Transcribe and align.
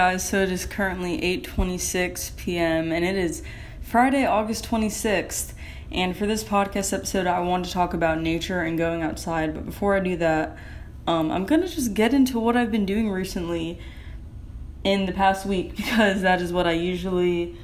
Guys, 0.00 0.26
so 0.26 0.42
it 0.42 0.50
is 0.50 0.64
currently 0.64 1.20
8:26 1.42 2.34
p.m. 2.38 2.90
and 2.90 3.04
it 3.04 3.16
is 3.16 3.42
Friday, 3.82 4.24
August 4.24 4.64
26th. 4.64 5.52
And 5.92 6.16
for 6.16 6.26
this 6.26 6.42
podcast 6.42 6.94
episode, 6.94 7.26
I 7.26 7.40
want 7.40 7.66
to 7.66 7.70
talk 7.70 7.92
about 7.92 8.18
nature 8.18 8.62
and 8.62 8.78
going 8.78 9.02
outside. 9.02 9.52
But 9.52 9.66
before 9.66 9.94
I 9.94 10.00
do 10.00 10.16
that, 10.16 10.56
um, 11.06 11.30
I'm 11.30 11.44
gonna 11.44 11.68
just 11.68 11.92
get 11.92 12.14
into 12.14 12.40
what 12.40 12.56
I've 12.56 12.70
been 12.70 12.86
doing 12.86 13.10
recently 13.10 13.78
in 14.84 15.04
the 15.04 15.12
past 15.12 15.44
week 15.44 15.76
because 15.76 16.22
that 16.22 16.40
is 16.40 16.50
what 16.50 16.66
I 16.66 16.72
usually 16.72 17.58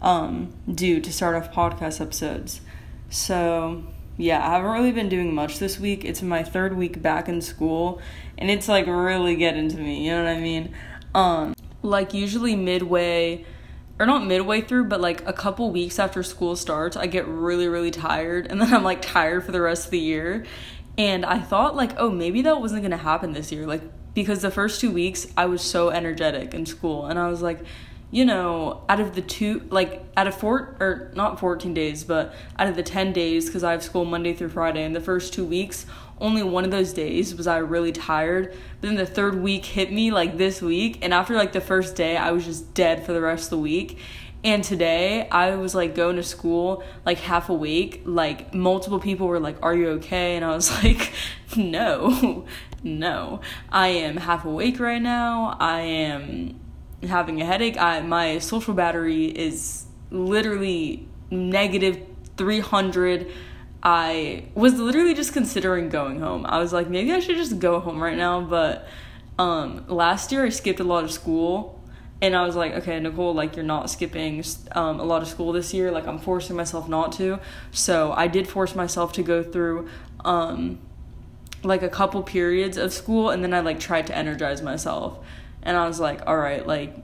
um, 0.00 0.52
do 0.72 1.00
to 1.00 1.12
start 1.12 1.34
off 1.34 1.52
podcast 1.52 2.00
episodes. 2.00 2.60
So 3.08 3.82
yeah, 4.16 4.46
I 4.46 4.52
haven't 4.52 4.70
really 4.70 4.92
been 4.92 5.08
doing 5.08 5.34
much 5.34 5.58
this 5.58 5.80
week. 5.80 6.04
It's 6.04 6.22
my 6.22 6.44
third 6.44 6.76
week 6.76 7.02
back 7.02 7.28
in 7.28 7.40
school, 7.40 8.00
and 8.38 8.48
it's 8.48 8.68
like 8.68 8.86
really 8.86 9.34
getting 9.34 9.68
to 9.70 9.76
me. 9.76 10.06
You 10.06 10.12
know 10.12 10.22
what 10.22 10.30
I 10.30 10.38
mean? 10.38 10.72
Um, 11.16 11.54
like 11.82 12.14
usually 12.14 12.56
midway, 12.56 13.44
or 13.98 14.06
not 14.06 14.26
midway 14.26 14.60
through, 14.60 14.84
but 14.84 15.00
like 15.00 15.26
a 15.26 15.32
couple 15.32 15.70
weeks 15.70 15.98
after 15.98 16.22
school 16.22 16.56
starts, 16.56 16.96
I 16.96 17.06
get 17.06 17.26
really 17.26 17.68
really 17.68 17.90
tired, 17.90 18.46
and 18.46 18.60
then 18.60 18.72
I'm 18.72 18.84
like 18.84 19.02
tired 19.02 19.44
for 19.44 19.52
the 19.52 19.60
rest 19.60 19.86
of 19.86 19.90
the 19.90 19.98
year. 19.98 20.44
And 20.98 21.24
I 21.24 21.38
thought 21.38 21.76
like, 21.76 21.92
oh, 21.98 22.10
maybe 22.10 22.42
that 22.42 22.60
wasn't 22.60 22.82
gonna 22.82 22.96
happen 22.96 23.32
this 23.32 23.52
year, 23.52 23.66
like 23.66 23.82
because 24.14 24.42
the 24.42 24.50
first 24.50 24.80
two 24.80 24.90
weeks 24.90 25.26
I 25.36 25.46
was 25.46 25.62
so 25.62 25.90
energetic 25.90 26.54
in 26.54 26.66
school, 26.66 27.06
and 27.06 27.18
I 27.18 27.28
was 27.28 27.42
like 27.42 27.60
you 28.10 28.24
know, 28.24 28.82
out 28.88 29.00
of 29.00 29.14
the 29.14 29.22
two, 29.22 29.66
like 29.70 30.04
out 30.16 30.26
of 30.26 30.34
four, 30.34 30.76
or 30.80 31.12
not 31.14 31.38
14 31.38 31.72
days, 31.72 32.02
but 32.02 32.34
out 32.58 32.66
of 32.66 32.76
the 32.76 32.82
10 32.82 33.12
days, 33.12 33.46
because 33.46 33.62
I 33.62 33.72
have 33.72 33.82
school 33.82 34.04
Monday 34.04 34.32
through 34.32 34.48
Friday, 34.48 34.82
and 34.82 34.94
the 34.94 35.00
first 35.00 35.32
two 35.32 35.44
weeks, 35.44 35.86
only 36.20 36.42
one 36.42 36.64
of 36.64 36.70
those 36.70 36.92
days 36.92 37.34
was 37.34 37.46
I 37.46 37.58
really 37.58 37.92
tired. 37.92 38.52
But 38.80 38.88
then 38.88 38.96
the 38.96 39.06
third 39.06 39.40
week 39.40 39.64
hit 39.64 39.92
me 39.92 40.10
like 40.10 40.36
this 40.36 40.60
week, 40.60 40.98
and 41.02 41.14
after 41.14 41.34
like 41.34 41.52
the 41.52 41.60
first 41.60 41.96
day, 41.96 42.16
I 42.16 42.32
was 42.32 42.44
just 42.44 42.74
dead 42.74 43.06
for 43.06 43.12
the 43.12 43.20
rest 43.20 43.44
of 43.44 43.50
the 43.50 43.58
week. 43.58 43.98
And 44.42 44.64
today 44.64 45.28
I 45.28 45.54
was 45.56 45.74
like 45.74 45.94
going 45.94 46.16
to 46.16 46.22
school 46.22 46.82
like 47.04 47.18
half 47.18 47.48
awake. 47.50 48.02
Like 48.04 48.54
multiple 48.54 48.98
people 48.98 49.28
were 49.28 49.40
like, 49.40 49.56
Are 49.62 49.74
you 49.74 49.88
okay? 49.90 50.36
And 50.36 50.44
I 50.44 50.54
was 50.54 50.70
like, 50.84 51.12
No, 51.56 52.46
no. 52.82 53.40
I 53.70 53.88
am 53.88 54.16
half 54.16 54.44
awake 54.44 54.80
right 54.80 55.02
now. 55.02 55.56
I 55.60 55.80
am 55.80 56.59
having 57.06 57.40
a 57.40 57.44
headache. 57.44 57.78
I, 57.78 58.00
my 58.00 58.38
social 58.38 58.74
battery 58.74 59.26
is 59.26 59.86
literally 60.10 61.08
negative 61.30 62.06
300. 62.36 63.30
I 63.82 64.44
was 64.54 64.74
literally 64.74 65.14
just 65.14 65.32
considering 65.32 65.88
going 65.88 66.20
home. 66.20 66.44
I 66.46 66.58
was 66.58 66.72
like, 66.72 66.88
maybe 66.88 67.12
I 67.12 67.20
should 67.20 67.36
just 67.36 67.58
go 67.58 67.80
home 67.80 68.02
right 68.02 68.16
now. 68.16 68.40
But 68.42 68.86
um, 69.38 69.84
last 69.88 70.32
year 70.32 70.44
I 70.44 70.50
skipped 70.50 70.80
a 70.80 70.84
lot 70.84 71.04
of 71.04 71.10
school. 71.10 71.76
And 72.22 72.36
I 72.36 72.44
was 72.44 72.54
like, 72.54 72.72
okay, 72.72 73.00
Nicole, 73.00 73.32
like, 73.32 73.56
you're 73.56 73.64
not 73.64 73.88
skipping 73.88 74.44
um, 74.72 75.00
a 75.00 75.04
lot 75.04 75.22
of 75.22 75.28
school 75.28 75.52
this 75.52 75.72
year. 75.72 75.90
Like, 75.90 76.06
I'm 76.06 76.18
forcing 76.18 76.54
myself 76.54 76.86
not 76.86 77.12
to. 77.12 77.40
So 77.70 78.12
I 78.12 78.26
did 78.26 78.46
force 78.46 78.74
myself 78.74 79.14
to 79.14 79.22
go 79.22 79.42
through 79.42 79.88
um, 80.22 80.78
like 81.62 81.82
a 81.82 81.88
couple 81.88 82.22
periods 82.22 82.76
of 82.76 82.92
school. 82.92 83.30
And 83.30 83.42
then 83.42 83.54
I 83.54 83.60
like 83.60 83.80
tried 83.80 84.06
to 84.08 84.16
energize 84.16 84.60
myself 84.60 85.24
and 85.62 85.76
I 85.76 85.86
was 85.86 86.00
like, 86.00 86.22
all 86.26 86.36
right, 86.36 86.66
like 86.66 86.94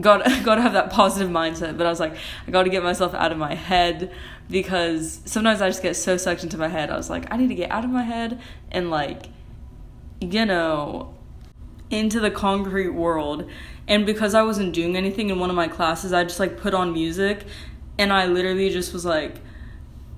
got 0.00 0.24
got 0.44 0.56
to 0.56 0.62
have 0.62 0.72
that 0.74 0.90
positive 0.90 1.30
mindset. 1.30 1.76
But 1.76 1.86
I 1.86 1.90
was 1.90 2.00
like, 2.00 2.16
I 2.46 2.50
got 2.50 2.64
to 2.64 2.70
get 2.70 2.82
myself 2.82 3.14
out 3.14 3.32
of 3.32 3.38
my 3.38 3.54
head 3.54 4.12
because 4.48 5.20
sometimes 5.24 5.62
I 5.62 5.68
just 5.68 5.82
get 5.82 5.96
so 5.96 6.16
sucked 6.16 6.42
into 6.42 6.58
my 6.58 6.68
head. 6.68 6.90
I 6.90 6.96
was 6.96 7.10
like, 7.10 7.32
I 7.32 7.36
need 7.36 7.48
to 7.48 7.54
get 7.54 7.70
out 7.70 7.84
of 7.84 7.90
my 7.90 8.02
head 8.02 8.40
and 8.70 8.90
like, 8.90 9.26
you 10.20 10.44
know, 10.44 11.14
into 11.90 12.20
the 12.20 12.30
concrete 12.30 12.90
world. 12.90 13.48
And 13.86 14.06
because 14.06 14.34
I 14.34 14.42
wasn't 14.42 14.72
doing 14.74 14.96
anything 14.96 15.30
in 15.30 15.38
one 15.38 15.50
of 15.50 15.56
my 15.56 15.68
classes, 15.68 16.12
I 16.12 16.24
just 16.24 16.40
like 16.40 16.58
put 16.58 16.74
on 16.74 16.92
music 16.92 17.44
and 17.98 18.12
I 18.12 18.26
literally 18.26 18.70
just 18.70 18.92
was 18.92 19.04
like 19.04 19.36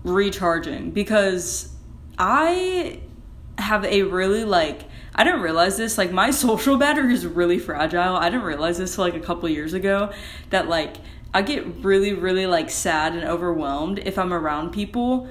recharging 0.04 0.92
because 0.92 1.72
I 2.18 3.00
have 3.58 3.84
a 3.84 4.02
really 4.02 4.44
like 4.44 4.82
I 5.16 5.24
didn't 5.24 5.40
realize 5.40 5.78
this. 5.78 5.98
Like 5.98 6.12
my 6.12 6.30
social 6.44 6.76
battery 6.76 7.12
is 7.12 7.26
really 7.26 7.58
fragile. 7.58 8.16
I 8.16 8.28
didn't 8.28 8.44
realize 8.44 8.78
this 8.78 8.98
like 8.98 9.14
a 9.14 9.20
couple 9.20 9.48
years 9.48 9.72
ago 9.72 10.12
that 10.50 10.68
like 10.68 10.98
I 11.34 11.42
get 11.42 11.66
really 11.84 12.12
really 12.12 12.46
like 12.46 12.70
sad 12.70 13.14
and 13.14 13.24
overwhelmed 13.24 13.98
if 13.98 14.18
I'm 14.18 14.32
around 14.32 14.70
people 14.70 15.28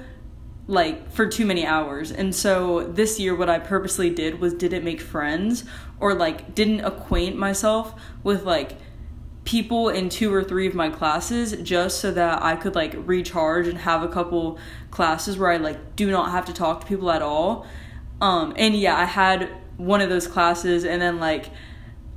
like 0.68 1.10
for 1.12 1.26
too 1.26 1.46
many 1.46 1.64
hours. 1.64 2.10
And 2.10 2.34
so 2.34 2.88
this 2.88 3.20
year 3.20 3.34
what 3.34 3.48
I 3.48 3.60
purposely 3.60 4.10
did 4.10 4.40
was 4.40 4.52
didn't 4.52 4.84
make 4.84 5.00
friends 5.00 5.64
or 6.00 6.12
like 6.12 6.54
didn't 6.54 6.80
acquaint 6.80 7.36
myself 7.36 7.94
with 8.24 8.42
like 8.42 8.72
people 9.44 9.88
in 9.88 10.08
two 10.08 10.34
or 10.34 10.42
three 10.42 10.66
of 10.66 10.74
my 10.74 10.90
classes 10.90 11.52
just 11.62 12.00
so 12.00 12.10
that 12.10 12.42
I 12.42 12.56
could 12.56 12.74
like 12.74 12.96
recharge 12.98 13.68
and 13.68 13.78
have 13.78 14.02
a 14.02 14.08
couple 14.08 14.58
classes 14.90 15.38
where 15.38 15.52
I 15.52 15.58
like 15.58 15.94
do 15.94 16.10
not 16.10 16.32
have 16.32 16.44
to 16.46 16.52
talk 16.52 16.80
to 16.80 16.86
people 16.86 17.12
at 17.12 17.22
all. 17.22 17.64
Um 18.20 18.52
and 18.56 18.74
yeah, 18.74 18.96
I 18.96 19.04
had 19.04 19.48
one 19.76 20.00
of 20.00 20.08
those 20.08 20.26
classes 20.26 20.84
and 20.84 21.00
then 21.00 21.18
like 21.18 21.50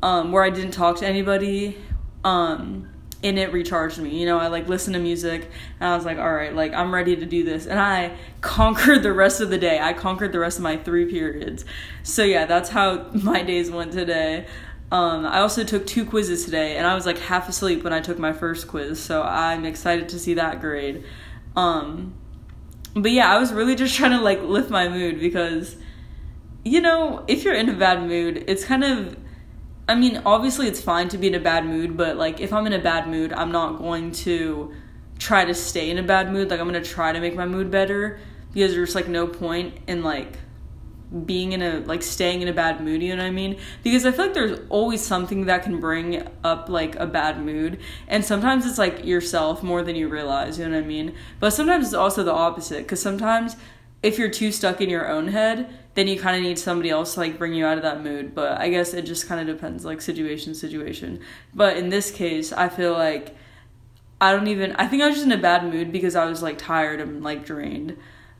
um 0.01 0.31
where 0.31 0.43
I 0.43 0.49
didn't 0.49 0.71
talk 0.71 0.97
to 0.97 1.07
anybody 1.07 1.77
um 2.23 2.89
and 3.21 3.37
it 3.37 3.51
recharged 3.51 3.97
me. 3.99 4.17
You 4.17 4.25
know, 4.25 4.39
I 4.39 4.47
like 4.47 4.67
listened 4.69 4.93
to 4.93 4.99
music 4.99 5.49
and 5.79 5.89
I 5.89 5.95
was 5.95 6.05
like, 6.05 6.17
all 6.17 6.33
right, 6.33 6.55
like 6.55 6.73
I'm 6.73 6.93
ready 6.93 7.15
to 7.17 7.25
do 7.25 7.43
this. 7.43 7.65
And 7.65 7.79
I 7.79 8.15
conquered 8.41 9.03
the 9.03 9.13
rest 9.13 9.41
of 9.41 9.49
the 9.49 9.57
day. 9.57 9.79
I 9.79 9.93
conquered 9.93 10.31
the 10.31 10.39
rest 10.39 10.57
of 10.57 10.63
my 10.63 10.77
three 10.77 11.05
periods. 11.05 11.65
So 12.03 12.23
yeah, 12.23 12.45
that's 12.45 12.69
how 12.69 13.09
my 13.13 13.43
days 13.43 13.69
went 13.69 13.91
today. 13.91 14.47
Um, 14.91 15.25
I 15.25 15.39
also 15.39 15.63
took 15.63 15.85
two 15.85 16.03
quizzes 16.05 16.45
today 16.45 16.77
and 16.77 16.87
I 16.87 16.95
was 16.95 17.05
like 17.05 17.19
half 17.19 17.47
asleep 17.47 17.83
when 17.83 17.93
I 17.93 17.99
took 17.99 18.17
my 18.17 18.33
first 18.33 18.67
quiz. 18.67 18.99
So 18.99 19.21
I'm 19.21 19.65
excited 19.65 20.09
to 20.09 20.19
see 20.19 20.35
that 20.35 20.61
grade. 20.61 21.03
Um, 21.55 22.15
but 22.95 23.11
yeah, 23.11 23.31
I 23.31 23.37
was 23.37 23.53
really 23.53 23.75
just 23.75 23.95
trying 23.95 24.11
to 24.11 24.21
like 24.21 24.41
lift 24.41 24.69
my 24.69 24.87
mood 24.87 25.19
because 25.19 25.75
you 26.63 26.81
know, 26.81 27.23
if 27.27 27.43
you're 27.43 27.53
in 27.53 27.69
a 27.69 27.73
bad 27.73 28.03
mood, 28.07 28.43
it's 28.47 28.63
kind 28.63 28.83
of 28.83 29.17
I 29.89 29.95
mean, 29.95 30.21
obviously 30.23 30.67
it's 30.67 30.79
fine 30.79 31.09
to 31.09 31.17
be 31.17 31.27
in 31.27 31.33
a 31.33 31.39
bad 31.39 31.65
mood, 31.65 31.97
but 31.97 32.15
like 32.15 32.39
if 32.39 32.53
I'm 32.53 32.67
in 32.67 32.73
a 32.73 32.79
bad 32.79 33.07
mood, 33.07 33.33
I'm 33.33 33.51
not 33.51 33.79
going 33.79 34.11
to 34.11 34.71
try 35.17 35.45
to 35.45 35.55
stay 35.55 35.89
in 35.89 35.97
a 35.97 36.03
bad 36.03 36.31
mood. 36.31 36.51
Like 36.51 36.59
I'm 36.59 36.69
going 36.69 36.81
to 36.81 36.87
try 36.87 37.11
to 37.11 37.19
make 37.19 37.35
my 37.35 37.47
mood 37.47 37.71
better 37.71 38.19
because 38.53 38.73
there's 38.75 38.93
like 38.93 39.07
no 39.07 39.25
point 39.25 39.79
in 39.87 40.03
like 40.03 40.37
being 41.25 41.53
in 41.53 41.63
a 41.63 41.79
like 41.79 42.03
staying 42.03 42.43
in 42.43 42.47
a 42.47 42.53
bad 42.53 42.81
mood, 42.81 43.01
you 43.01 43.15
know 43.15 43.23
what 43.23 43.29
I 43.29 43.31
mean? 43.31 43.57
Because 43.81 44.05
I 44.05 44.11
feel 44.11 44.25
like 44.25 44.35
there's 44.35 44.59
always 44.69 45.01
something 45.01 45.45
that 45.45 45.63
can 45.63 45.79
bring 45.79 46.27
up 46.43 46.69
like 46.69 46.95
a 46.97 47.07
bad 47.07 47.43
mood. 47.43 47.79
And 48.07 48.23
sometimes 48.23 48.67
it's 48.67 48.77
like 48.77 49.03
yourself 49.03 49.63
more 49.63 49.81
than 49.81 49.95
you 49.95 50.07
realize, 50.07 50.59
you 50.59 50.69
know 50.69 50.75
what 50.75 50.83
I 50.83 50.87
mean? 50.87 51.15
But 51.39 51.49
sometimes 51.49 51.85
it's 51.85 51.93
also 51.95 52.23
the 52.23 52.33
opposite 52.33 52.87
cuz 52.87 53.01
sometimes 53.01 53.55
if 54.01 54.17
you're 54.17 54.29
too 54.29 54.51
stuck 54.51 54.81
in 54.81 54.89
your 54.89 55.09
own 55.09 55.27
head, 55.27 55.69
then 55.95 56.07
you 56.07 56.19
kind 56.19 56.37
of 56.37 56.43
need 56.43 56.57
somebody 56.57 56.89
else 56.89 57.15
to 57.15 57.19
like 57.19 57.37
bring 57.37 57.53
you 57.53 57.65
out 57.65 57.77
of 57.77 57.83
that 57.83 58.01
mood. 58.01 58.33
But 58.33 58.59
I 58.59 58.69
guess 58.69 58.93
it 58.93 59.01
just 59.03 59.27
kind 59.27 59.41
of 59.41 59.55
depends, 59.55 59.83
like 59.83 60.01
situation 60.01 60.53
situation. 60.53 61.19
But 61.53 61.77
in 61.77 61.89
this 61.89 62.11
case, 62.11 62.53
I 62.53 62.69
feel 62.69 62.93
like 62.93 63.35
I 64.21 64.31
don't 64.31 64.47
even. 64.47 64.73
I 64.73 64.87
think 64.87 65.03
I 65.03 65.07
was 65.07 65.15
just 65.15 65.25
in 65.25 65.31
a 65.31 65.37
bad 65.37 65.65
mood 65.65 65.91
because 65.91 66.15
I 66.15 66.25
was 66.25 66.41
like 66.41 66.57
tired 66.57 67.01
and 67.01 67.23
like 67.23 67.45
drained. 67.45 67.97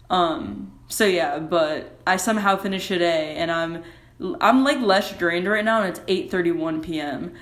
Um. 0.10 0.74
So 0.88 1.06
yeah, 1.06 1.40
but 1.40 2.00
I 2.08 2.18
somehow 2.18 2.56
finished 2.58 2.88
today, 2.88 3.36
and 3.36 3.52
I'm 3.52 3.84
I'm 4.40 4.64
like 4.64 4.80
less 4.80 5.12
drained 5.18 5.48
right 5.48 5.66
now, 5.66 5.82
and 5.82 5.90
it's 5.90 6.02
eight 6.08 6.32
thirty 6.32 6.52
one 6.52 6.82
p.m. 6.82 7.34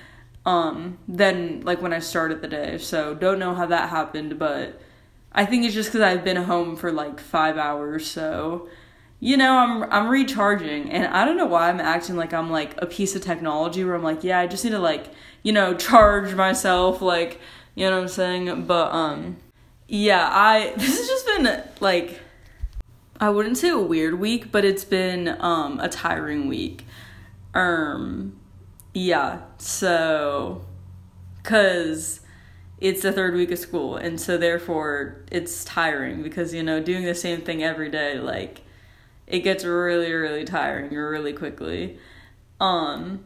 Um. 0.44 0.98
Than 1.06 1.60
like 1.60 1.80
when 1.80 1.92
I 1.92 2.00
started 2.00 2.42
the 2.42 2.48
day. 2.48 2.78
So 2.78 3.14
don't 3.14 3.38
know 3.38 3.54
how 3.54 3.66
that 3.66 3.90
happened, 3.90 4.38
but 4.38 4.80
I 5.38 5.46
think 5.46 5.64
it's 5.64 5.72
just 5.72 5.90
because 5.90 6.00
I've 6.00 6.24
been 6.24 6.36
home 6.36 6.74
for 6.74 6.90
like 6.90 7.20
five 7.20 7.58
hours, 7.58 8.04
so 8.04 8.68
you 9.20 9.36
know 9.36 9.56
I'm 9.56 9.84
I'm 9.84 10.08
recharging, 10.08 10.90
and 10.90 11.06
I 11.06 11.24
don't 11.24 11.36
know 11.36 11.46
why 11.46 11.68
I'm 11.68 11.80
acting 11.80 12.16
like 12.16 12.34
I'm 12.34 12.50
like 12.50 12.74
a 12.82 12.86
piece 12.86 13.14
of 13.14 13.22
technology 13.22 13.84
where 13.84 13.94
I'm 13.94 14.02
like, 14.02 14.24
yeah, 14.24 14.40
I 14.40 14.48
just 14.48 14.64
need 14.64 14.72
to 14.72 14.80
like 14.80 15.12
you 15.44 15.52
know 15.52 15.74
charge 15.86 16.34
myself, 16.34 17.00
like 17.00 17.40
you 17.76 17.86
know 17.86 17.94
what 17.94 18.02
I'm 18.02 18.08
saying. 18.08 18.66
But 18.66 18.92
um, 18.92 19.36
yeah, 19.86 20.28
I 20.28 20.72
this 20.76 20.98
has 20.98 21.06
just 21.06 21.24
been 21.24 21.62
like 21.78 22.18
I 23.20 23.30
wouldn't 23.30 23.58
say 23.58 23.68
a 23.68 23.78
weird 23.78 24.18
week, 24.18 24.50
but 24.50 24.64
it's 24.64 24.84
been 24.84 25.36
um 25.38 25.78
a 25.78 25.88
tiring 25.88 26.48
week. 26.48 26.84
Um, 27.54 28.40
yeah, 28.92 29.42
so 29.58 30.64
cause 31.44 32.22
it's 32.80 33.02
the 33.02 33.12
third 33.12 33.34
week 33.34 33.50
of 33.50 33.58
school 33.58 33.96
and 33.96 34.20
so 34.20 34.36
therefore 34.36 35.24
it's 35.30 35.64
tiring 35.64 36.22
because 36.22 36.54
you 36.54 36.62
know 36.62 36.80
doing 36.80 37.04
the 37.04 37.14
same 37.14 37.40
thing 37.40 37.62
every 37.62 37.90
day 37.90 38.18
like 38.18 38.62
it 39.26 39.40
gets 39.40 39.64
really 39.64 40.12
really 40.12 40.44
tiring 40.44 40.92
really 40.94 41.32
quickly. 41.32 41.98
Um 42.60 43.24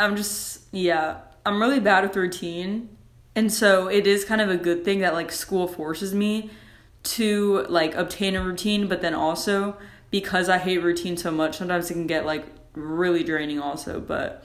i'm 0.00 0.16
just 0.16 0.62
yeah 0.72 1.18
i'm 1.44 1.60
really 1.60 1.80
bad 1.80 2.04
with 2.04 2.16
routine 2.16 2.88
and 3.34 3.52
so 3.52 3.88
it 3.88 4.06
is 4.06 4.24
kind 4.24 4.40
of 4.40 4.48
a 4.48 4.56
good 4.56 4.84
thing 4.84 5.00
that 5.00 5.12
like 5.12 5.30
school 5.32 5.66
forces 5.66 6.14
me 6.14 6.50
to 7.02 7.64
like 7.68 7.94
obtain 7.94 8.36
a 8.36 8.42
routine 8.42 8.86
but 8.86 9.02
then 9.02 9.14
also 9.14 9.76
because 10.10 10.48
i 10.48 10.58
hate 10.58 10.82
routine 10.82 11.16
so 11.16 11.30
much 11.30 11.56
sometimes 11.56 11.90
it 11.90 11.94
can 11.94 12.06
get 12.06 12.26
like 12.26 12.44
really 12.74 13.24
draining 13.24 13.60
also 13.60 14.00
but 14.00 14.44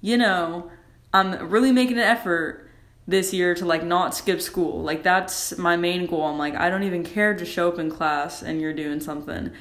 you 0.00 0.16
know 0.16 0.70
I'm 1.12 1.48
really 1.50 1.72
making 1.72 1.98
an 1.98 2.04
effort 2.04 2.68
this 3.12 3.32
year 3.32 3.54
to 3.54 3.64
like 3.64 3.84
not 3.84 4.14
skip 4.14 4.40
school. 4.40 4.82
Like 4.82 5.04
that's 5.04 5.56
my 5.56 5.76
main 5.76 6.06
goal. 6.06 6.24
I'm 6.24 6.38
like 6.38 6.56
I 6.56 6.68
don't 6.68 6.82
even 6.82 7.04
care 7.04 7.34
to 7.34 7.44
show 7.44 7.68
up 7.68 7.78
in 7.78 7.90
class 7.90 8.42
and 8.42 8.60
you're 8.60 8.72
doing 8.72 8.98
something. 8.98 9.52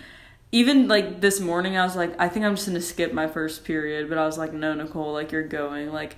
Even 0.52 0.88
like 0.88 1.22
this 1.22 1.40
morning 1.40 1.78
I 1.78 1.84
was 1.84 1.96
like 1.96 2.20
I 2.20 2.28
think 2.28 2.46
I'm 2.46 2.56
just 2.56 2.68
going 2.68 2.80
to 2.80 2.82
skip 2.82 3.14
my 3.14 3.28
first 3.28 3.64
period, 3.64 4.10
but 4.10 4.18
I 4.18 4.26
was 4.26 4.40
like 4.40 4.54
no 4.54 4.74
Nicole, 4.74 5.14
like 5.14 5.32
you're 5.32 5.48
going 5.48 5.92
like 5.92 6.16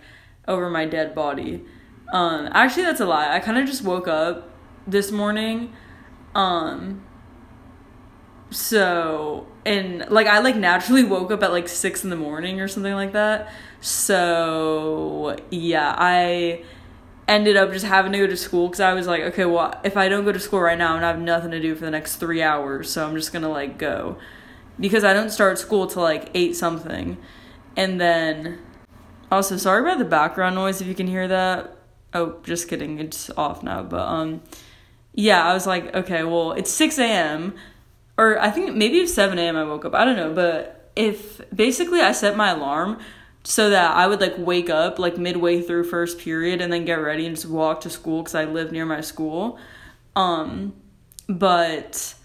over 0.47 0.69
my 0.69 0.85
dead 0.85 1.13
body. 1.13 1.65
Um 2.13 2.47
actually 2.53 2.83
that's 2.83 3.01
a 3.01 3.05
lie. 3.05 3.35
I 3.35 3.39
kind 3.39 3.57
of 3.57 3.65
just 3.65 3.83
woke 3.83 4.07
up 4.07 4.49
this 4.87 5.11
morning 5.11 5.73
um 6.35 7.03
so 8.49 9.47
and 9.65 10.05
like 10.09 10.27
I 10.27 10.39
like 10.39 10.55
naturally 10.55 11.03
woke 11.03 11.31
up 11.31 11.43
at 11.43 11.51
like 11.51 11.67
six 11.67 12.03
in 12.03 12.09
the 12.09 12.15
morning 12.15 12.61
or 12.61 12.67
something 12.67 12.93
like 12.93 13.13
that. 13.13 13.51
So 13.81 15.35
yeah, 15.49 15.95
I 15.97 16.63
ended 17.27 17.55
up 17.55 17.71
just 17.71 17.85
having 17.85 18.11
to 18.11 18.17
go 18.17 18.27
to 18.27 18.37
school 18.37 18.67
because 18.67 18.79
I 18.79 18.93
was 18.93 19.07
like, 19.07 19.21
okay, 19.21 19.45
well, 19.45 19.79
if 19.83 19.95
I 19.95 20.09
don't 20.09 20.25
go 20.25 20.31
to 20.31 20.39
school 20.39 20.59
right 20.61 20.77
now, 20.77 20.95
and 20.95 21.05
I'm 21.05 21.19
gonna 21.19 21.31
have 21.31 21.41
nothing 21.41 21.51
to 21.51 21.59
do 21.59 21.75
for 21.75 21.85
the 21.85 21.91
next 21.91 22.17
three 22.17 22.41
hours, 22.41 22.89
so 22.89 23.05
I'm 23.05 23.15
just 23.15 23.31
gonna 23.31 23.49
like 23.49 23.77
go 23.77 24.17
because 24.79 25.03
I 25.03 25.13
don't 25.13 25.29
start 25.29 25.59
school 25.59 25.87
till 25.87 26.01
like 26.01 26.29
eight 26.33 26.55
something, 26.55 27.17
and 27.75 27.99
then 27.99 28.59
also 29.31 29.57
sorry 29.57 29.81
about 29.81 29.99
the 29.99 30.05
background 30.05 30.55
noise 30.55 30.81
if 30.81 30.87
you 30.87 30.95
can 30.95 31.07
hear 31.07 31.27
that. 31.27 31.77
Oh, 32.13 32.39
just 32.43 32.67
kidding, 32.67 32.99
it's 32.99 33.29
off 33.31 33.63
now, 33.63 33.83
but 33.83 34.01
um, 34.01 34.41
yeah, 35.13 35.43
I 35.45 35.53
was 35.53 35.65
like, 35.65 35.95
okay, 35.95 36.23
well, 36.23 36.51
it's 36.51 36.71
six 36.71 36.99
a.m. 36.99 37.55
or 38.17 38.39
I 38.39 38.51
think 38.51 38.75
maybe 38.75 38.97
it's 38.99 39.13
seven 39.13 39.39
a.m. 39.39 39.55
I 39.55 39.63
woke 39.63 39.85
up, 39.85 39.95
I 39.95 40.05
don't 40.05 40.15
know, 40.15 40.33
but 40.33 40.91
if 40.95 41.41
basically 41.55 42.01
I 42.01 42.11
set 42.11 42.35
my 42.35 42.51
alarm 42.51 42.99
so 43.43 43.69
that 43.69 43.95
I 43.95 44.07
would 44.07 44.21
like 44.21 44.35
wake 44.37 44.69
up 44.69 44.99
like 44.99 45.17
midway 45.17 45.61
through 45.61 45.83
first 45.83 46.19
period 46.19 46.61
and 46.61 46.71
then 46.71 46.85
get 46.85 46.95
ready 46.95 47.25
and 47.25 47.35
just 47.35 47.47
walk 47.47 47.81
to 47.81 47.89
school 47.89 48.21
because 48.21 48.35
I 48.35 48.45
live 48.45 48.71
near 48.71 48.85
my 48.85 49.01
school. 49.01 49.59
Um, 50.15 50.73
but 51.27 52.15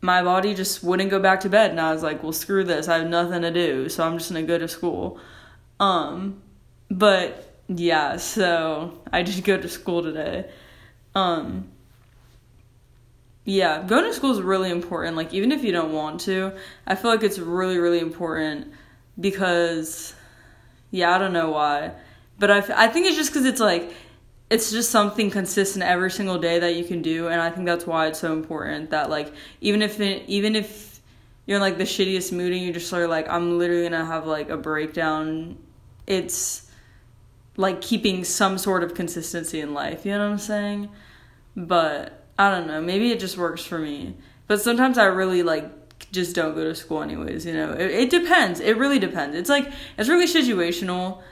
my 0.00 0.22
body 0.22 0.54
just 0.54 0.82
wouldn't 0.82 1.10
go 1.10 1.18
back 1.18 1.40
to 1.40 1.48
bed, 1.48 1.70
and 1.70 1.80
I 1.80 1.92
was 1.92 2.02
like, 2.02 2.22
"Well, 2.22 2.32
screw 2.32 2.64
this! 2.64 2.88
I 2.88 2.98
have 2.98 3.08
nothing 3.08 3.42
to 3.42 3.50
do, 3.50 3.88
so 3.88 4.04
I'm 4.04 4.18
just 4.18 4.30
gonna 4.30 4.42
go 4.42 4.58
to 4.58 4.68
school." 4.68 5.20
Um, 5.80 6.42
but 6.90 7.54
yeah, 7.68 8.16
so 8.16 9.00
I 9.12 9.22
just 9.22 9.44
go 9.44 9.56
to 9.56 9.68
school 9.68 10.02
today. 10.02 10.50
Um, 11.14 11.68
yeah, 13.44 13.82
going 13.82 14.04
to 14.04 14.12
school 14.12 14.32
is 14.32 14.40
really 14.42 14.70
important. 14.70 15.16
Like 15.16 15.32
even 15.34 15.52
if 15.52 15.64
you 15.64 15.72
don't 15.72 15.92
want 15.92 16.20
to, 16.22 16.52
I 16.86 16.94
feel 16.94 17.10
like 17.10 17.22
it's 17.22 17.38
really 17.38 17.78
really 17.78 18.00
important 18.00 18.72
because 19.18 20.14
yeah, 20.90 21.14
I 21.14 21.18
don't 21.18 21.32
know 21.32 21.50
why. 21.50 21.92
But 22.38 22.50
I, 22.50 22.84
I 22.84 22.88
think 22.88 23.06
it's 23.06 23.16
just 23.16 23.30
because 23.30 23.44
it's 23.44 23.60
like, 23.60 23.92
it's 24.50 24.70
just 24.70 24.90
something 24.90 25.30
consistent 25.30 25.84
every 25.84 26.10
single 26.10 26.38
day 26.38 26.58
that 26.60 26.74
you 26.76 26.84
can 26.84 27.02
do. 27.02 27.28
And 27.28 27.40
I 27.40 27.50
think 27.50 27.66
that's 27.66 27.86
why 27.86 28.06
it's 28.06 28.20
so 28.20 28.32
important 28.32 28.90
that, 28.90 29.10
like, 29.10 29.32
even 29.60 29.82
if, 29.82 30.00
it, 30.00 30.22
even 30.28 30.56
if 30.56 31.00
you're 31.46 31.56
in, 31.56 31.60
like, 31.60 31.78
the 31.78 31.84
shittiest 31.84 32.32
mood 32.32 32.52
and 32.52 32.62
you 32.62 32.72
just 32.72 32.92
are 32.92 33.06
like, 33.06 33.28
I'm 33.28 33.58
literally 33.58 33.82
gonna 33.82 34.06
have, 34.06 34.26
like, 34.26 34.48
a 34.48 34.56
breakdown, 34.56 35.58
it's 36.06 36.70
like 37.56 37.80
keeping 37.80 38.24
some 38.24 38.56
sort 38.56 38.84
of 38.84 38.94
consistency 38.94 39.60
in 39.60 39.74
life. 39.74 40.06
You 40.06 40.12
know 40.12 40.20
what 40.20 40.32
I'm 40.32 40.38
saying? 40.38 40.88
But 41.56 42.24
I 42.38 42.50
don't 42.50 42.68
know. 42.68 42.80
Maybe 42.80 43.10
it 43.10 43.18
just 43.18 43.36
works 43.36 43.64
for 43.64 43.78
me. 43.78 44.16
But 44.46 44.60
sometimes 44.62 44.96
I 44.96 45.06
really, 45.06 45.42
like, 45.42 45.70
just 46.12 46.34
don't 46.34 46.54
go 46.54 46.64
to 46.64 46.74
school 46.74 47.02
anyways 47.02 47.44
you 47.46 47.52
know? 47.52 47.72
It, 47.72 47.90
it 47.90 48.10
depends. 48.10 48.60
It 48.60 48.76
really 48.76 48.98
depends. 48.98 49.36
It's 49.36 49.50
like 49.50 49.70
it's 49.96 50.08
really 50.08 50.26
situational 50.26 51.22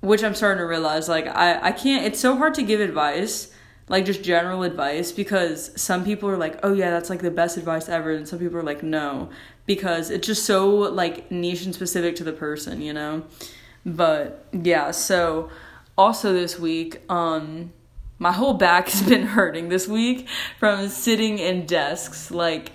which 0.00 0.24
i'm 0.24 0.34
starting 0.34 0.58
to 0.58 0.66
realize 0.66 1.08
like 1.08 1.28
i 1.28 1.68
i 1.68 1.70
can't 1.70 2.04
it's 2.04 2.18
so 2.18 2.36
hard 2.36 2.54
to 2.54 2.62
give 2.64 2.80
advice 2.80 3.52
like 3.88 4.04
just 4.04 4.22
general 4.22 4.62
advice 4.62 5.12
because 5.12 5.70
some 5.80 6.04
people 6.04 6.28
are 6.28 6.36
like 6.36 6.58
oh 6.62 6.72
yeah 6.72 6.90
that's 6.90 7.10
like 7.10 7.20
the 7.20 7.30
best 7.30 7.56
advice 7.56 7.88
ever 7.88 8.12
and 8.12 8.26
some 8.26 8.38
people 8.38 8.56
are 8.56 8.62
like 8.62 8.82
no 8.82 9.28
because 9.66 10.10
it's 10.10 10.26
just 10.26 10.44
so 10.44 10.68
like 10.68 11.30
niche 11.30 11.64
and 11.64 11.74
specific 11.74 12.16
to 12.16 12.24
the 12.24 12.32
person 12.32 12.80
you 12.80 12.92
know? 12.92 13.24
But 13.84 14.46
yeah 14.52 14.92
so 14.92 15.50
also 15.98 16.32
this 16.32 16.58
week 16.58 17.00
um 17.10 17.72
my 18.18 18.32
whole 18.32 18.54
back 18.54 18.88
has 18.90 19.02
been 19.02 19.26
hurting 19.26 19.68
this 19.68 19.86
week 19.88 20.28
from 20.58 20.88
sitting 20.88 21.38
in 21.38 21.66
desks 21.66 22.30
like 22.30 22.72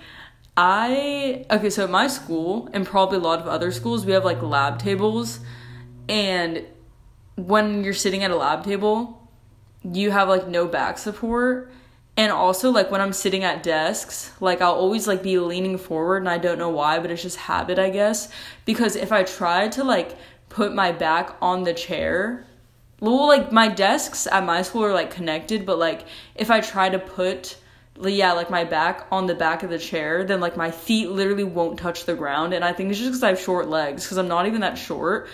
I 0.60 1.46
okay, 1.52 1.70
so 1.70 1.84
at 1.84 1.90
my 1.90 2.08
school 2.08 2.68
and 2.72 2.84
probably 2.84 3.18
a 3.18 3.20
lot 3.20 3.38
of 3.38 3.46
other 3.46 3.70
schools, 3.70 4.04
we 4.04 4.10
have 4.10 4.24
like 4.24 4.42
lab 4.42 4.80
tables, 4.80 5.38
and 6.08 6.64
when 7.36 7.84
you're 7.84 7.94
sitting 7.94 8.24
at 8.24 8.32
a 8.32 8.36
lab 8.36 8.64
table, 8.64 9.28
you 9.84 10.10
have 10.10 10.28
like 10.28 10.48
no 10.48 10.66
back 10.66 10.98
support. 10.98 11.70
And 12.16 12.32
also 12.32 12.72
like 12.72 12.90
when 12.90 13.00
I'm 13.00 13.12
sitting 13.12 13.44
at 13.44 13.62
desks, 13.62 14.32
like 14.40 14.60
I'll 14.60 14.74
always 14.74 15.06
like 15.06 15.22
be 15.22 15.38
leaning 15.38 15.78
forward 15.78 16.16
and 16.16 16.28
I 16.28 16.38
don't 16.38 16.58
know 16.58 16.70
why, 16.70 16.98
but 16.98 17.12
it's 17.12 17.22
just 17.22 17.36
habit, 17.36 17.78
I 17.78 17.90
guess. 17.90 18.28
Because 18.64 18.96
if 18.96 19.12
I 19.12 19.22
try 19.22 19.68
to 19.68 19.84
like 19.84 20.16
put 20.48 20.74
my 20.74 20.90
back 20.90 21.36
on 21.40 21.62
the 21.62 21.72
chair, 21.72 22.44
well 22.98 23.28
like 23.28 23.52
my 23.52 23.68
desks 23.68 24.26
at 24.26 24.44
my 24.44 24.62
school 24.62 24.84
are 24.84 24.92
like 24.92 25.12
connected, 25.12 25.64
but 25.64 25.78
like 25.78 26.04
if 26.34 26.50
I 26.50 26.60
try 26.60 26.88
to 26.88 26.98
put 26.98 27.56
yeah, 28.02 28.32
like 28.32 28.50
my 28.50 28.64
back 28.64 29.06
on 29.10 29.26
the 29.26 29.34
back 29.34 29.62
of 29.62 29.70
the 29.70 29.78
chair, 29.78 30.24
then 30.24 30.40
like 30.40 30.56
my 30.56 30.70
feet 30.70 31.10
literally 31.10 31.44
won't 31.44 31.78
touch 31.78 32.04
the 32.04 32.14
ground. 32.14 32.52
And 32.52 32.64
I 32.64 32.72
think 32.72 32.90
it's 32.90 32.98
just 32.98 33.10
because 33.10 33.22
I 33.22 33.28
have 33.28 33.40
short 33.40 33.68
legs, 33.68 34.04
because 34.04 34.18
I'm 34.18 34.28
not 34.28 34.46
even 34.46 34.60
that 34.60 34.78
short, 34.78 35.28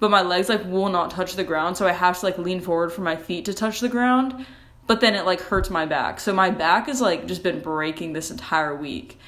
but 0.00 0.10
my 0.10 0.22
legs 0.22 0.48
like 0.48 0.64
will 0.64 0.88
not 0.88 1.10
touch 1.10 1.34
the 1.34 1.44
ground. 1.44 1.76
So 1.76 1.86
I 1.86 1.92
have 1.92 2.18
to 2.20 2.26
like 2.26 2.38
lean 2.38 2.60
forward 2.60 2.92
for 2.92 3.02
my 3.02 3.16
feet 3.16 3.44
to 3.46 3.54
touch 3.54 3.80
the 3.80 3.88
ground. 3.88 4.46
But 4.86 5.00
then 5.00 5.14
it 5.14 5.26
like 5.26 5.40
hurts 5.40 5.68
my 5.68 5.84
back. 5.84 6.20
So 6.20 6.32
my 6.32 6.50
back 6.50 6.86
has 6.86 7.00
like 7.00 7.26
just 7.26 7.42
been 7.42 7.60
breaking 7.60 8.12
this 8.12 8.30
entire 8.30 8.74
week. 8.74 9.18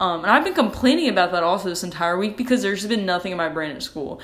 Um, 0.00 0.22
and 0.22 0.30
I've 0.30 0.44
been 0.44 0.54
complaining 0.54 1.08
about 1.08 1.32
that 1.32 1.42
also 1.42 1.68
this 1.68 1.84
entire 1.84 2.18
week 2.18 2.36
because 2.36 2.62
there's 2.62 2.86
been 2.86 3.06
nothing 3.06 3.32
in 3.32 3.38
my 3.38 3.48
brain 3.48 3.70
at 3.70 3.82
school. 3.82 4.20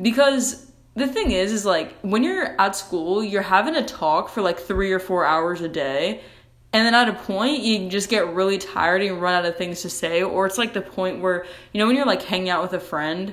Because 0.00 0.70
the 0.94 1.08
thing 1.08 1.32
is, 1.32 1.52
is 1.52 1.64
like 1.64 1.98
when 2.00 2.22
you're 2.22 2.60
at 2.60 2.76
school, 2.76 3.24
you're 3.24 3.42
having 3.42 3.74
a 3.74 3.84
talk 3.84 4.28
for 4.28 4.42
like 4.42 4.58
three 4.58 4.92
or 4.92 4.98
four 4.98 5.24
hours 5.24 5.60
a 5.60 5.68
day 5.68 6.22
and 6.74 6.84
then 6.84 6.92
at 6.92 7.08
a 7.08 7.12
point, 7.12 7.62
you 7.62 7.88
just 7.88 8.08
get 8.08 8.34
really 8.34 8.58
tired 8.58 9.00
and 9.00 9.22
run 9.22 9.32
out 9.32 9.46
of 9.46 9.56
things 9.56 9.82
to 9.82 9.88
say. 9.88 10.24
Or 10.24 10.44
it's 10.44 10.58
like 10.58 10.72
the 10.72 10.80
point 10.80 11.20
where, 11.20 11.46
you 11.72 11.78
know, 11.78 11.86
when 11.86 11.94
you're 11.94 12.04
like 12.04 12.22
hanging 12.22 12.48
out 12.50 12.62
with 12.62 12.72
a 12.72 12.80
friend 12.80 13.32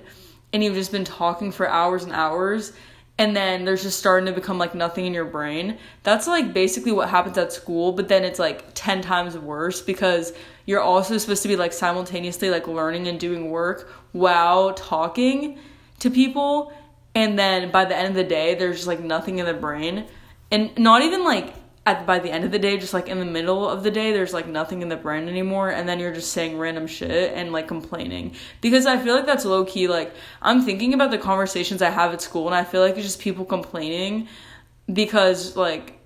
and 0.53 0.63
you've 0.63 0.75
just 0.75 0.91
been 0.91 1.03
talking 1.03 1.51
for 1.51 1.67
hours 1.67 2.03
and 2.03 2.13
hours, 2.13 2.71
and 3.17 3.35
then 3.35 3.65
there's 3.65 3.81
just 3.81 3.97
starting 3.97 4.27
to 4.27 4.31
become 4.31 4.59
like 4.59 4.75
nothing 4.75 5.07
in 5.07 5.13
your 5.15 5.25
brain. 5.25 5.79
That's 6.03 6.27
like 6.27 6.53
basically 6.53 6.91
what 6.91 7.09
happens 7.09 7.35
at 7.39 7.51
school, 7.51 7.93
but 7.93 8.07
then 8.07 8.23
it's 8.23 8.37
like 8.37 8.75
10 8.75 9.01
times 9.01 9.35
worse 9.35 9.81
because 9.81 10.33
you're 10.67 10.79
also 10.79 11.17
supposed 11.17 11.41
to 11.41 11.47
be 11.47 11.55
like 11.55 11.73
simultaneously 11.73 12.51
like 12.51 12.67
learning 12.67 13.07
and 13.07 13.19
doing 13.19 13.49
work 13.49 13.91
while 14.11 14.71
talking 14.75 15.57
to 15.97 16.11
people. 16.11 16.73
And 17.15 17.39
then 17.39 17.71
by 17.71 17.85
the 17.85 17.95
end 17.95 18.09
of 18.09 18.15
the 18.15 18.23
day, 18.23 18.53
there's 18.53 18.75
just 18.75 18.87
like 18.87 18.99
nothing 18.99 19.39
in 19.39 19.47
the 19.47 19.55
brain. 19.55 20.05
And 20.51 20.77
not 20.77 21.01
even 21.01 21.23
like 21.23 21.55
at 21.91 22.05
by 22.05 22.19
the 22.19 22.31
end 22.31 22.43
of 22.43 22.51
the 22.51 22.59
day, 22.59 22.77
just 22.77 22.93
like 22.93 23.07
in 23.07 23.19
the 23.19 23.25
middle 23.25 23.67
of 23.67 23.83
the 23.83 23.91
day, 23.91 24.11
there's 24.11 24.33
like 24.33 24.47
nothing 24.47 24.81
in 24.81 24.89
the 24.89 24.95
brain 24.95 25.27
anymore, 25.27 25.69
and 25.69 25.87
then 25.87 25.99
you're 25.99 26.13
just 26.13 26.31
saying 26.31 26.57
random 26.57 26.87
shit 26.87 27.33
and 27.33 27.51
like 27.51 27.67
complaining. 27.67 28.35
Because 28.61 28.85
I 28.85 28.97
feel 28.97 29.15
like 29.15 29.25
that's 29.25 29.45
low 29.45 29.65
key. 29.65 29.87
Like 29.87 30.13
I'm 30.41 30.61
thinking 30.61 30.93
about 30.93 31.11
the 31.11 31.17
conversations 31.17 31.81
I 31.81 31.89
have 31.89 32.13
at 32.13 32.21
school, 32.21 32.47
and 32.47 32.55
I 32.55 32.63
feel 32.63 32.81
like 32.81 32.95
it's 32.95 33.05
just 33.05 33.19
people 33.19 33.45
complaining 33.45 34.27
because 34.91 35.55
like 35.55 35.99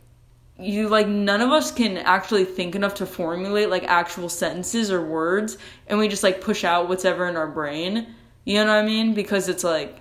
you 0.58 0.88
like 0.88 1.08
none 1.08 1.42
of 1.42 1.52
us 1.52 1.72
can 1.72 1.98
actually 1.98 2.46
think 2.46 2.76
enough 2.76 2.96
to 2.96 3.06
formulate 3.06 3.70
like 3.70 3.84
actual 3.84 4.30
sentences 4.30 4.92
or 4.92 5.06
words, 5.06 5.58
and 5.88 6.00
we 6.00 6.08
just 6.08 6.24
like 6.24 6.42
push 6.42 6.64
out 6.64 6.90
whatever 6.90 7.28
in 7.28 7.36
our 7.36 7.48
brain. 7.48 8.08
You 8.46 8.64
know 8.64 8.68
what 8.68 8.84
I 8.84 8.86
mean? 8.86 9.14
Because 9.14 9.50
it's 9.50 9.64
like 9.64 10.00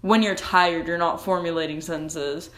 when 0.00 0.22
you're 0.22 0.34
tired, 0.34 0.86
you're 0.86 0.98
not 0.98 1.22
formulating 1.22 1.80
sentences 1.80 2.50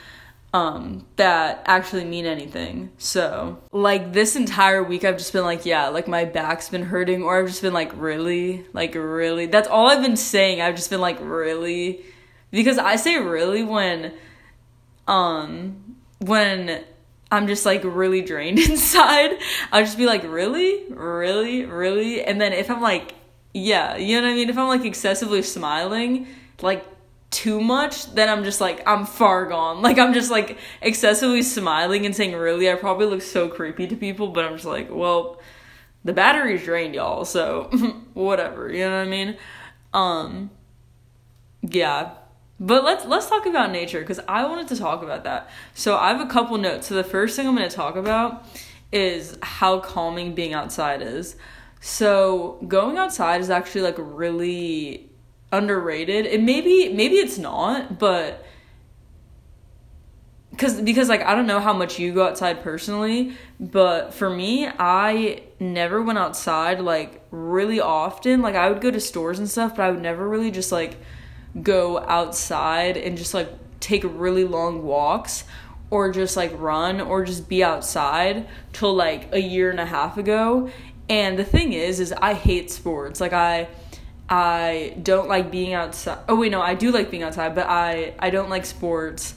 um, 0.57 1.05
that 1.17 1.63
actually 1.67 2.07
mean 2.07 2.25
anything. 2.25 2.91
So, 2.97 3.59
like 3.73 4.15
this 4.15 4.37
entire 4.37 4.83
week, 4.83 5.05
I've 5.05 5.19
just 5.19 5.35
been 5.35 5.45
like, 5.45 5.67
yeah, 5.67 5.89
like 5.89 6.09
my 6.09 6.25
back's 6.25 6.71
been 6.71 6.85
hurting, 6.85 7.23
or 7.23 7.39
I've 7.39 7.49
just 7.49 7.61
been 7.61 7.75
like, 7.75 7.93
really, 7.95 8.65
like 8.73 8.95
really. 8.95 9.45
That's 9.45 9.69
all 9.69 9.89
I've 9.89 10.03
been 10.03 10.17
saying. 10.17 10.63
I've 10.63 10.75
just 10.75 10.89
been 10.89 11.03
like, 11.03 11.19
really, 11.21 12.01
because 12.51 12.79
I 12.79 12.97
say 12.97 13.19
really 13.19 13.65
when, 13.65 14.15
um, 15.07 15.97
when 16.21 16.83
I'm 17.31 17.47
just 17.49 17.67
like 17.67 17.83
really 17.85 18.23
drained 18.23 18.59
inside. 18.71 19.33
I'll 19.73 19.85
just 19.85 19.99
be 19.99 20.07
like, 20.07 20.23
really, 20.23 20.85
really, 20.89 21.67
really, 21.67 22.25
and 22.25 22.41
then 22.41 22.55
if 22.55 22.71
I'm 22.71 22.81
like, 22.81 23.15
yeah, 23.53 23.97
you 23.97 24.17
know 24.17 24.27
what 24.27 24.33
I 24.33 24.37
mean. 24.37 24.49
If 24.49 24.57
I'm 24.57 24.69
like 24.69 24.87
excessively 24.87 25.43
smiling, 25.43 26.29
like 26.63 26.83
too 27.31 27.61
much, 27.61 28.13
then 28.15 28.29
I'm 28.29 28.45
just 28.45 28.61
like, 28.61 28.87
I'm 28.87 29.07
far 29.07 29.47
gone. 29.47 29.83
Like, 29.83 29.99
I'm 29.99 30.15
just 30.15 30.31
like 30.31 30.59
excessively 30.81 31.43
smiling 31.43 32.07
and 32.07 32.15
saying, 32.15 32.35
really, 32.35 32.71
I 32.71 32.75
probably 32.75 33.07
look 33.07 33.23
so 33.23 33.49
creepy 33.49 33.87
to 33.89 33.97
people, 33.97 34.29
but 34.29 34.45
I'm 34.45 34.55
just 34.55 34.65
like, 34.65 34.89
well, 34.91 35.41
the 36.05 36.13
battery's 36.13 36.65
drained, 36.65 36.95
y'all, 36.95 37.25
so 37.25 37.65
whatever, 38.15 38.73
you 38.73 38.81
know 38.81 38.99
what 38.99 39.07
I 39.07 39.11
mean? 39.11 39.37
Um, 39.93 40.51
yeah. 41.63 42.15
But 42.59 42.85
let's 42.85 43.05
let's 43.05 43.29
talk 43.29 43.45
about 43.45 43.71
nature 43.71 44.01
because 44.01 44.21
I 44.27 44.47
wanted 44.47 44.69
to 44.69 44.77
talk 44.77 45.03
about 45.03 45.25
that. 45.25 45.51
So 45.75 45.97
I 45.97 46.09
have 46.09 46.21
a 46.21 46.27
couple 46.27 46.57
notes. 46.57 46.87
So 46.87 46.95
the 46.95 47.05
first 47.05 47.37
thing 47.37 47.47
I'm 47.47 47.55
going 47.55 47.69
to 47.69 47.75
talk 47.75 47.97
about 47.97 48.47
is 48.93 49.37
how 49.43 49.81
calming 49.81 50.35
being 50.35 50.55
outside 50.55 51.03
is. 51.03 51.37
So 51.81 52.59
going 52.67 52.97
outside 52.97 53.43
is 53.43 53.51
actually 53.51 53.83
like 53.83 53.97
really 53.99 55.11
underrated. 55.53 56.27
It 56.27 56.43
maybe 56.43 56.93
maybe 56.93 57.17
it's 57.17 57.39
not, 57.39 57.99
but 57.99 58.45
because 60.51 60.81
because 60.81 61.09
like 61.09 61.23
I 61.23 61.35
don't 61.35 61.47
know 61.47 61.61
how 61.61 61.73
much 61.73 61.99
you 61.99 62.15
go 62.15 62.27
outside 62.27 62.63
personally, 62.63 63.37
but 63.61 64.15
for 64.15 64.31
me, 64.31 64.67
I 64.67 65.43
never 65.61 66.03
went 66.03 66.19
outside 66.19 66.81
like 66.81 67.23
really 67.31 67.81
often. 67.81 68.41
Like 68.43 68.55
I 68.55 68.71
would 68.71 68.81
go 68.81 68.91
to 68.91 69.01
stores 69.01 69.39
and 69.39 69.49
stuff, 69.49 69.77
but 69.77 69.83
I 69.83 69.91
would 69.91 70.03
never 70.03 70.29
really 70.29 70.51
just 70.51 70.73
like 70.73 70.97
go 71.63 71.99
outside 71.99 72.97
and 72.97 73.17
just 73.17 73.35
like 73.35 73.51
take 73.81 74.03
really 74.05 74.45
long 74.45 74.83
walks 74.83 75.45
or 75.91 76.11
just 76.11 76.37
like 76.37 76.53
run 76.59 77.01
or 77.01 77.25
just 77.25 77.49
be 77.49 77.63
outside 77.63 78.49
till 78.73 78.95
like 78.95 79.33
a 79.33 79.41
year 79.41 79.71
and 79.71 79.79
a 79.79 79.87
half 79.87 80.17
ago. 80.17 80.71
And 81.09 81.39
the 81.39 81.45
thing 81.45 81.73
is 81.73 82.01
is 82.01 82.13
I 82.13 82.35
hate 82.35 82.71
sports. 82.71 83.21
Like 83.21 83.33
I 83.33 83.69
I 84.29 84.97
don't 85.03 85.29
like 85.29 85.51
being 85.51 85.73
outside. 85.73 86.19
Oh 86.29 86.37
wait, 86.37 86.51
no, 86.51 86.61
I 86.61 86.75
do 86.75 86.91
like 86.91 87.11
being 87.11 87.23
outside, 87.23 87.55
but 87.55 87.67
I 87.67 88.15
I 88.19 88.31
don't 88.31 88.51
like 88.51 88.67
sports. 88.67 89.35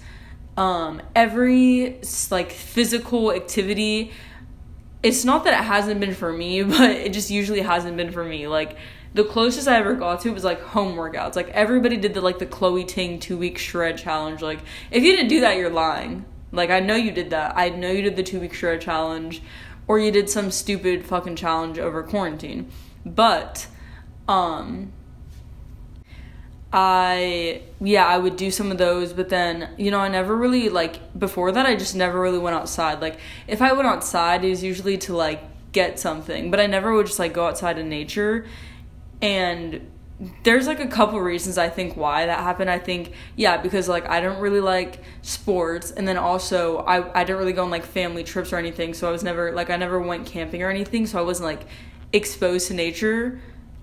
Um 0.57 1.01
every 1.15 2.01
like 2.31 2.51
physical 2.51 3.31
activity 3.31 4.11
it's 5.01 5.23
not 5.23 5.45
that 5.45 5.53
it 5.53 5.63
hasn't 5.63 5.99
been 5.99 6.13
for 6.13 6.31
me, 6.31 6.63
but 6.63 6.91
it 6.91 7.13
just 7.13 7.29
usually 7.29 7.61
hasn't 7.61 7.97
been 7.97 8.11
for 8.11 8.23
me. 8.23 8.47
Like 8.47 8.77
the 9.13 9.23
closest 9.23 9.67
I 9.67 9.77
ever 9.77 9.93
got 9.95 10.21
to 10.21 10.31
was 10.31 10.43
like 10.43 10.61
home 10.61 10.95
workouts. 10.95 11.35
Like 11.35 11.49
everybody 11.49 11.97
did 11.97 12.13
the 12.13 12.21
like 12.21 12.39
the 12.39 12.45
Chloe 12.45 12.85
Ting 12.85 13.19
two 13.19 13.37
week 13.37 13.57
shred 13.57 13.97
challenge. 13.97 14.41
Like 14.41 14.59
if 14.91 15.03
you 15.03 15.15
didn't 15.15 15.29
do 15.29 15.41
that, 15.41 15.57
you're 15.57 15.69
lying. 15.69 16.25
Like 16.51 16.69
I 16.69 16.79
know 16.79 16.95
you 16.95 17.11
did 17.11 17.29
that. 17.31 17.53
I 17.55 17.69
know 17.69 17.91
you 17.91 18.01
did 18.01 18.15
the 18.15 18.23
two 18.23 18.39
week 18.39 18.53
shred 18.53 18.81
challenge, 18.81 19.41
or 19.87 19.99
you 19.99 20.11
did 20.11 20.29
some 20.29 20.51
stupid 20.51 21.05
fucking 21.05 21.35
challenge 21.35 21.79
over 21.79 22.03
quarantine. 22.03 22.69
But, 23.05 23.67
um, 24.29 24.93
I 26.71 27.63
yeah 27.81 28.05
I 28.05 28.17
would 28.19 28.35
do 28.35 28.51
some 28.51 28.71
of 28.71 28.77
those, 28.77 29.11
but 29.11 29.29
then 29.29 29.69
you 29.77 29.89
know 29.89 29.99
I 29.99 30.07
never 30.07 30.37
really 30.37 30.69
like 30.69 31.17
before 31.17 31.51
that 31.51 31.65
I 31.65 31.75
just 31.75 31.95
never 31.95 32.21
really 32.21 32.37
went 32.37 32.55
outside. 32.55 33.01
Like 33.01 33.17
if 33.47 33.61
I 33.61 33.73
went 33.73 33.87
outside, 33.87 34.45
it 34.45 34.49
was 34.49 34.63
usually 34.63 34.97
to 34.99 35.15
like 35.15 35.41
get 35.71 35.99
something, 35.99 36.51
but 36.51 36.59
I 36.59 36.67
never 36.67 36.93
would 36.93 37.07
just 37.07 37.17
like 37.17 37.33
go 37.33 37.47
outside 37.47 37.79
in 37.79 37.89
nature 37.89 38.45
and 39.21 39.85
there's 40.43 40.67
like 40.67 40.79
a 40.79 40.87
couple 40.87 41.19
reasons 41.19 41.57
I 41.57 41.69
think 41.69 41.95
why 41.97 42.25
that 42.27 42.39
happened. 42.39 42.69
I 42.69 42.77
think 42.77 43.13
yeah, 43.35 43.57
because 43.57 43.89
like 43.89 44.07
I 44.07 44.21
don't 44.21 44.39
really 44.39 44.61
like 44.61 45.01
sports 45.23 45.89
and 45.89 46.07
then 46.07 46.17
also 46.17 46.79
I 46.79 47.19
I 47.19 47.23
didn't 47.23 47.39
really 47.39 47.53
go 47.53 47.63
on 47.63 47.71
like 47.71 47.85
family 47.85 48.23
trips 48.23 48.53
or 48.53 48.57
anything, 48.57 48.93
so 48.93 49.09
I 49.09 49.11
was 49.11 49.23
never 49.23 49.53
like 49.53 49.71
I 49.71 49.77
never 49.77 49.99
went 49.99 50.27
camping 50.27 50.61
or 50.61 50.69
anything, 50.69 51.07
so 51.07 51.17
I 51.17 51.23
wasn't 51.23 51.45
like 51.45 51.65
exposed 52.13 52.67
to 52.67 52.75
nature, 52.75 53.39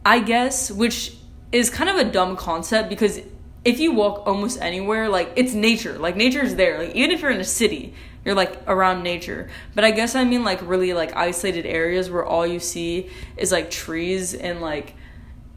I 0.07 0.21
guess, 0.21 0.71
which 0.71 1.17
is 1.51 1.69
kind 1.69 1.91
of 1.91 1.97
a 1.97 2.05
dumb 2.05 2.37
concept 2.37 2.89
because 2.89 3.21
if 3.65 3.81
you 3.81 3.91
walk 3.91 4.25
almost 4.25 4.63
anywhere, 4.63 5.09
like 5.09 5.33
it's 5.35 5.53
nature. 5.53 5.99
Like 5.99 6.15
nature 6.15 6.45
is 6.45 6.55
there. 6.55 6.79
Like 6.79 6.95
even 6.95 7.11
if 7.11 7.21
you're 7.21 7.33
in 7.33 7.41
a 7.41 7.45
city, 7.45 7.93
you're 8.25 8.37
like 8.37 8.57
around 8.69 9.03
nature. 9.03 9.49
But 9.75 9.83
I 9.83 9.91
guess 9.91 10.15
I 10.15 10.23
mean 10.23 10.45
like 10.45 10.61
really 10.63 10.93
like 10.93 11.17
isolated 11.17 11.67
areas 11.67 12.09
where 12.09 12.25
all 12.25 12.47
you 12.47 12.61
see 12.61 13.11
is 13.37 13.51
like 13.51 13.69
trees 13.69 14.33
and 14.33 14.61
like 14.61 14.95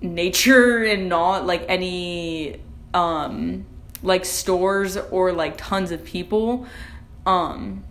nature 0.01 0.84
and 0.84 1.10
not 1.10 1.46
like 1.46 1.63
any 1.70 2.60
um 2.96 3.68
like 4.01 4.25
stores 4.25 4.98
or 4.98 5.32
like 5.32 5.58
tons 5.58 5.91
of 5.91 6.03
people 6.03 6.65
um 7.27 7.84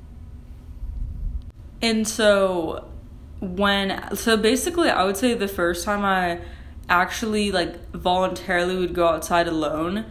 and 1.81 2.09
so 2.09 2.89
when 3.41 4.15
so 4.17 4.37
basically 4.37 4.89
i 4.89 5.05
would 5.05 5.17
say 5.17 5.35
the 5.35 5.49
first 5.49 5.85
time 5.85 6.05
i 6.05 6.41
actually 6.89 7.53
like 7.53 7.91
voluntarily 7.93 8.77
would 8.77 8.95
go 8.95 9.07
outside 9.07 9.47
alone 9.47 10.05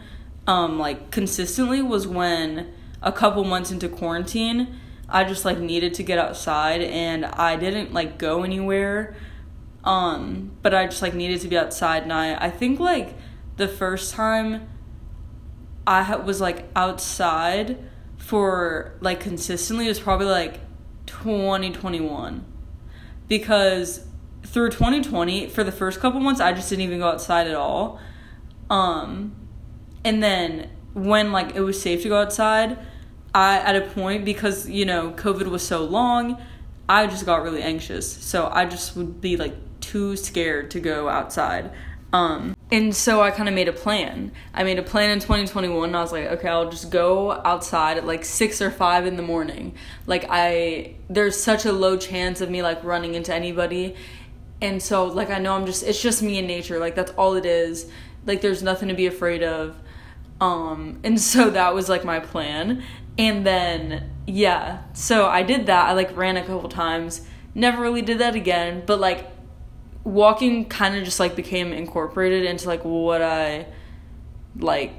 um 0.46 0.78
like 0.78 1.10
consistently 1.10 1.82
was 1.82 2.06
when 2.06 2.72
a 3.02 3.12
couple 3.12 3.44
months 3.44 3.70
into 3.70 3.88
quarantine 3.88 4.78
i 5.08 5.24
just 5.24 5.44
like 5.44 5.58
needed 5.58 5.92
to 5.92 6.02
get 6.02 6.18
outside 6.18 6.80
and 6.80 7.26
i 7.26 7.56
didn't 7.56 7.92
like 7.92 8.18
go 8.18 8.42
anywhere 8.42 9.14
um, 9.84 10.52
but 10.62 10.74
I 10.74 10.86
just 10.86 11.02
like 11.02 11.14
needed 11.14 11.40
to 11.40 11.48
be 11.48 11.56
outside, 11.56 12.02
and 12.02 12.12
I 12.12 12.34
I 12.34 12.50
think 12.50 12.80
like 12.80 13.14
the 13.56 13.68
first 13.68 14.12
time 14.12 14.68
I 15.86 16.16
was 16.16 16.40
like 16.40 16.66
outside 16.76 17.78
for 18.16 18.98
like 19.00 19.20
consistently 19.20 19.88
was 19.88 20.00
probably 20.00 20.26
like 20.26 20.60
2021 21.06 22.44
because 23.28 24.06
through 24.44 24.70
2020 24.70 25.48
for 25.48 25.62
the 25.62 25.72
first 25.72 26.00
couple 26.00 26.20
months 26.20 26.40
I 26.40 26.52
just 26.52 26.70
didn't 26.70 26.82
even 26.82 26.98
go 26.98 27.08
outside 27.08 27.46
at 27.46 27.54
all. 27.54 28.00
Um, 28.70 29.36
and 30.04 30.22
then 30.22 30.70
when 30.94 31.32
like 31.32 31.54
it 31.54 31.60
was 31.60 31.80
safe 31.80 32.02
to 32.02 32.08
go 32.08 32.20
outside, 32.20 32.78
I 33.34 33.58
at 33.58 33.76
a 33.76 33.82
point 33.82 34.24
because 34.24 34.68
you 34.68 34.84
know 34.84 35.12
COVID 35.12 35.48
was 35.48 35.62
so 35.62 35.84
long, 35.84 36.40
I 36.88 37.06
just 37.06 37.26
got 37.26 37.42
really 37.42 37.62
anxious. 37.62 38.10
So 38.10 38.50
I 38.52 38.64
just 38.64 38.96
would 38.96 39.20
be 39.20 39.36
like 39.36 39.54
too 39.80 40.16
scared 40.16 40.70
to 40.72 40.80
go 40.80 41.08
outside. 41.08 41.70
Um, 42.12 42.56
and 42.70 42.94
so 42.94 43.22
I 43.22 43.30
kind 43.30 43.48
of 43.48 43.54
made 43.54 43.68
a 43.68 43.72
plan. 43.72 44.30
I 44.52 44.62
made 44.62 44.78
a 44.78 44.82
plan 44.82 45.10
in 45.10 45.20
2021 45.20 45.88
and 45.88 45.96
I 45.96 46.02
was 46.02 46.12
like, 46.12 46.26
okay, 46.26 46.48
I'll 46.48 46.68
just 46.68 46.90
go 46.90 47.32
outside 47.32 47.96
at 47.96 48.06
like 48.06 48.26
6 48.26 48.60
or 48.60 48.70
5 48.70 49.06
in 49.06 49.16
the 49.16 49.22
morning. 49.22 49.74
Like 50.06 50.26
I 50.28 50.96
there's 51.08 51.40
such 51.40 51.64
a 51.64 51.72
low 51.72 51.96
chance 51.96 52.42
of 52.42 52.50
me 52.50 52.62
like 52.62 52.84
running 52.84 53.14
into 53.14 53.34
anybody. 53.34 53.96
And 54.60 54.82
so 54.82 55.06
like 55.06 55.30
I 55.30 55.38
know 55.38 55.54
I'm 55.54 55.64
just 55.64 55.82
it's 55.82 56.02
just 56.02 56.22
me 56.22 56.38
and 56.38 56.46
nature. 56.46 56.78
Like 56.78 56.94
that's 56.94 57.12
all 57.12 57.34
it 57.34 57.46
is. 57.46 57.90
Like 58.26 58.42
there's 58.42 58.62
nothing 58.62 58.88
to 58.88 58.94
be 58.94 59.06
afraid 59.06 59.42
of. 59.42 59.80
Um 60.38 61.00
and 61.04 61.18
so 61.32 61.48
that 61.48 61.74
was 61.74 61.88
like 61.88 62.04
my 62.04 62.20
plan. 62.20 62.82
And 63.16 63.46
then 63.46 64.10
yeah, 64.26 64.82
so 64.92 65.26
I 65.26 65.42
did 65.42 65.66
that. 65.66 65.86
I 65.88 65.92
like 65.94 66.14
ran 66.14 66.36
a 66.36 66.44
couple 66.44 66.68
times. 66.68 67.26
Never 67.54 67.80
really 67.80 68.02
did 68.02 68.18
that 68.18 68.34
again, 68.34 68.82
but 68.84 69.00
like 69.00 69.26
walking 70.08 70.64
kind 70.64 70.96
of 70.96 71.04
just 71.04 71.20
like 71.20 71.36
became 71.36 71.72
incorporated 71.72 72.44
into 72.44 72.66
like 72.66 72.84
what 72.84 73.20
I 73.22 73.66
like 74.56 74.92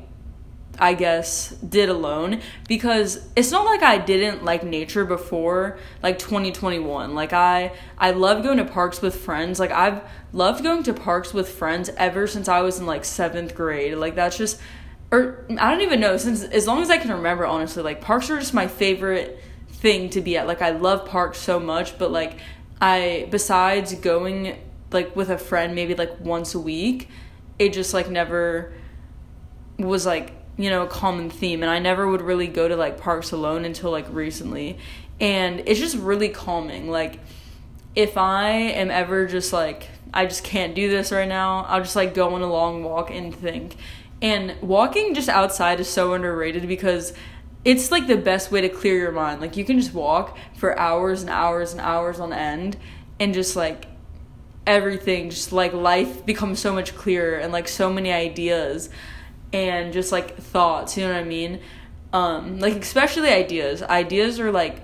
I 0.81 0.93
guess 0.93 1.49
did 1.49 1.89
alone. 1.89 2.41
Because 2.67 3.27
it's 3.35 3.51
not 3.51 3.65
like 3.65 3.83
I 3.83 3.97
didn't 3.97 4.45
like 4.45 4.63
nature 4.63 5.03
before 5.03 5.77
like 6.01 6.19
2021 6.19 7.15
like 7.15 7.33
I 7.33 7.73
I 7.97 8.11
love 8.11 8.43
going 8.43 8.57
to 8.57 8.65
parks 8.65 9.01
with 9.01 9.15
friends. 9.15 9.59
Like 9.59 9.71
I've 9.71 10.01
loved 10.31 10.63
going 10.63 10.83
to 10.83 10.93
parks 10.93 11.33
with 11.33 11.49
friends 11.49 11.89
ever 11.97 12.27
since 12.27 12.47
I 12.47 12.61
was 12.61 12.79
in 12.79 12.85
like 12.85 13.03
7th 13.03 13.55
grade. 13.55 13.95
Like 13.95 14.15
that's 14.15 14.37
just 14.37 14.61
or 15.11 15.43
I 15.57 15.71
don't 15.71 15.81
even 15.81 15.99
know. 15.99 16.17
Since 16.17 16.43
as 16.43 16.67
long 16.67 16.81
as 16.81 16.89
I 16.91 16.97
can 16.97 17.11
remember 17.11 17.45
honestly 17.45 17.81
like 17.81 17.99
parks 17.99 18.29
are 18.29 18.39
just 18.39 18.53
my 18.53 18.67
favorite 18.67 19.39
thing 19.69 20.11
to 20.11 20.21
be 20.21 20.37
at. 20.37 20.45
Like 20.45 20.61
I 20.61 20.69
love 20.69 21.05
parks 21.07 21.39
so 21.39 21.59
much 21.59 21.97
but 21.97 22.11
like 22.11 22.37
I 22.79 23.27
besides 23.31 23.95
going 23.95 24.57
like 24.91 25.15
with 25.15 25.29
a 25.29 25.37
friend 25.37 25.75
maybe 25.75 25.95
like 25.95 26.19
once 26.19 26.55
a 26.55 26.59
week 26.59 27.09
it 27.59 27.73
just 27.73 27.93
like 27.93 28.09
never 28.09 28.73
was 29.77 30.05
like 30.05 30.33
you 30.57 30.69
know 30.69 30.83
a 30.83 30.87
common 30.87 31.29
theme. 31.29 31.63
And 31.63 31.69
i 31.69 31.79
never 31.79 32.07
would 32.07 32.21
really 32.21 32.47
go 32.47 32.67
to 32.67 32.75
like 32.75 32.99
parks 32.99 33.31
alone 33.31 33.65
until 33.65 33.91
like 33.91 34.05
recently. 34.11 34.77
And 35.19 35.63
it's 35.65 35.79
just 35.79 35.97
really 35.97 36.29
calming. 36.29 36.89
Like 36.89 37.19
if 37.95 38.17
i 38.17 38.51
am 38.51 38.91
ever 38.91 39.25
just 39.25 39.51
like 39.51 39.87
i 40.13 40.25
just 40.25 40.43
can't 40.43 40.75
do 40.75 40.89
this 40.91 41.11
right 41.11 41.27
now 41.27 41.65
i'll 41.67 41.81
just 41.81 41.95
like 41.95 42.13
go 42.13 42.35
on 42.35 42.41
a 42.41 42.47
long 42.47 42.83
walk 42.83 43.09
and 43.09 43.35
think. 43.35 43.75
And 44.21 44.55
walking 44.61 45.13
just 45.13 45.29
outside 45.29 45.79
is 45.79 45.87
so 45.87 46.13
underrated 46.13 46.67
because 46.67 47.13
it's 47.63 47.89
like 47.89 48.07
the 48.07 48.17
best 48.17 48.51
way 48.51 48.61
to 48.61 48.69
clear 48.69 48.97
your 48.97 49.11
mind. 49.11 49.39
Like 49.39 49.55
you 49.55 49.63
can 49.63 49.79
just 49.79 49.93
walk 49.93 50.37
for 50.55 50.77
hours 50.77 51.21
and 51.21 51.29
hours 51.29 51.71
and 51.71 51.79
hours 51.79 52.19
on 52.19 52.33
end 52.33 52.75
and 53.19 53.33
just 53.33 53.55
like 53.55 53.85
everything 54.69 55.31
just 55.31 55.51
like 55.51 55.73
life 55.73 56.23
becomes 56.27 56.59
so 56.59 56.71
much 56.71 56.95
clearer 56.95 57.39
and 57.39 57.51
like 57.51 57.67
so 57.67 57.91
many 57.91 58.11
ideas 58.11 58.91
and 59.51 59.91
just 59.91 60.11
like 60.11 60.37
thoughts 60.37 60.95
you 60.95 61.03
know 61.03 61.11
what 61.11 61.19
i 61.19 61.23
mean? 61.23 61.59
Um 62.13 62.59
like 62.59 62.75
especially 62.75 63.29
ideas. 63.29 63.81
Ideas 63.81 64.39
are 64.39 64.51
like 64.51 64.81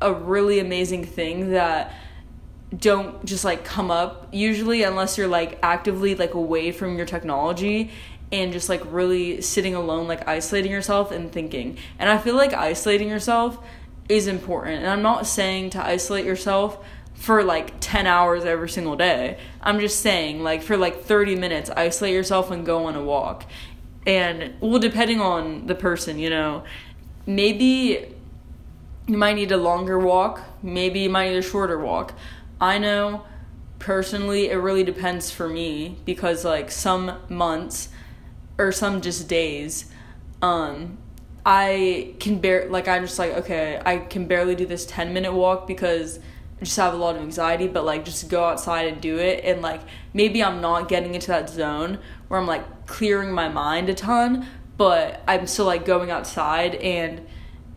a 0.00 0.12
really 0.12 0.58
amazing 0.58 1.04
thing 1.04 1.52
that 1.52 1.94
don't 2.76 3.24
just 3.24 3.44
like 3.44 3.64
come 3.64 3.92
up 3.92 4.28
usually 4.32 4.82
unless 4.82 5.16
you're 5.16 5.28
like 5.28 5.60
actively 5.62 6.16
like 6.16 6.34
away 6.34 6.72
from 6.72 6.96
your 6.96 7.06
technology 7.06 7.92
and 8.32 8.52
just 8.52 8.68
like 8.68 8.82
really 8.86 9.40
sitting 9.40 9.76
alone 9.76 10.08
like 10.08 10.26
isolating 10.26 10.72
yourself 10.72 11.12
and 11.12 11.30
thinking. 11.30 11.78
And 12.00 12.10
i 12.10 12.18
feel 12.18 12.34
like 12.34 12.52
isolating 12.52 13.08
yourself 13.08 13.64
is 14.08 14.26
important. 14.26 14.78
And 14.78 14.88
i'm 14.88 15.02
not 15.02 15.24
saying 15.24 15.70
to 15.70 15.86
isolate 15.86 16.24
yourself 16.24 16.84
for 17.14 17.42
like 17.42 17.74
10 17.80 18.06
hours 18.06 18.44
every 18.44 18.68
single 18.68 18.96
day. 18.96 19.38
I'm 19.60 19.80
just 19.80 20.00
saying, 20.00 20.42
like, 20.42 20.62
for 20.62 20.76
like 20.76 21.02
30 21.02 21.36
minutes, 21.36 21.70
isolate 21.70 22.12
yourself 22.12 22.50
and 22.50 22.66
go 22.66 22.84
on 22.84 22.96
a 22.96 23.02
walk. 23.02 23.44
And 24.06 24.54
well, 24.60 24.78
depending 24.78 25.20
on 25.20 25.66
the 25.66 25.74
person, 25.74 26.18
you 26.18 26.28
know, 26.28 26.64
maybe 27.26 28.14
you 29.06 29.16
might 29.16 29.34
need 29.34 29.52
a 29.52 29.56
longer 29.56 29.98
walk, 29.98 30.42
maybe 30.62 31.00
you 31.00 31.10
might 31.10 31.30
need 31.30 31.38
a 31.38 31.42
shorter 31.42 31.78
walk. 31.78 32.12
I 32.60 32.78
know 32.78 33.24
personally 33.78 34.48
it 34.48 34.56
really 34.56 34.84
depends 34.84 35.30
for 35.30 35.48
me 35.48 35.98
because 36.04 36.44
like 36.44 36.70
some 36.70 37.18
months 37.28 37.90
or 38.56 38.72
some 38.72 39.02
just 39.02 39.28
days 39.28 39.92
um 40.40 40.96
I 41.44 42.14
can 42.18 42.38
bear 42.38 42.70
like 42.70 42.88
I'm 42.88 43.02
just 43.02 43.18
like 43.18 43.32
okay, 43.32 43.80
I 43.84 43.98
can 43.98 44.26
barely 44.26 44.54
do 44.54 44.64
this 44.64 44.86
10 44.86 45.12
minute 45.12 45.34
walk 45.34 45.66
because 45.66 46.18
just 46.60 46.76
have 46.76 46.94
a 46.94 46.96
lot 46.96 47.16
of 47.16 47.22
anxiety, 47.22 47.68
but 47.68 47.84
like 47.84 48.04
just 48.04 48.28
go 48.28 48.44
outside 48.44 48.86
and 48.86 49.00
do 49.00 49.18
it 49.18 49.44
and 49.44 49.62
like 49.62 49.80
maybe 50.12 50.42
I'm 50.42 50.60
not 50.60 50.88
getting 50.88 51.14
into 51.14 51.28
that 51.28 51.50
zone 51.50 51.98
where 52.28 52.40
I'm 52.40 52.46
like 52.46 52.86
clearing 52.86 53.32
my 53.32 53.48
mind 53.48 53.88
a 53.88 53.94
ton, 53.94 54.46
but 54.76 55.22
I'm 55.26 55.46
still 55.46 55.66
like 55.66 55.84
going 55.84 56.10
outside 56.10 56.76
and 56.76 57.26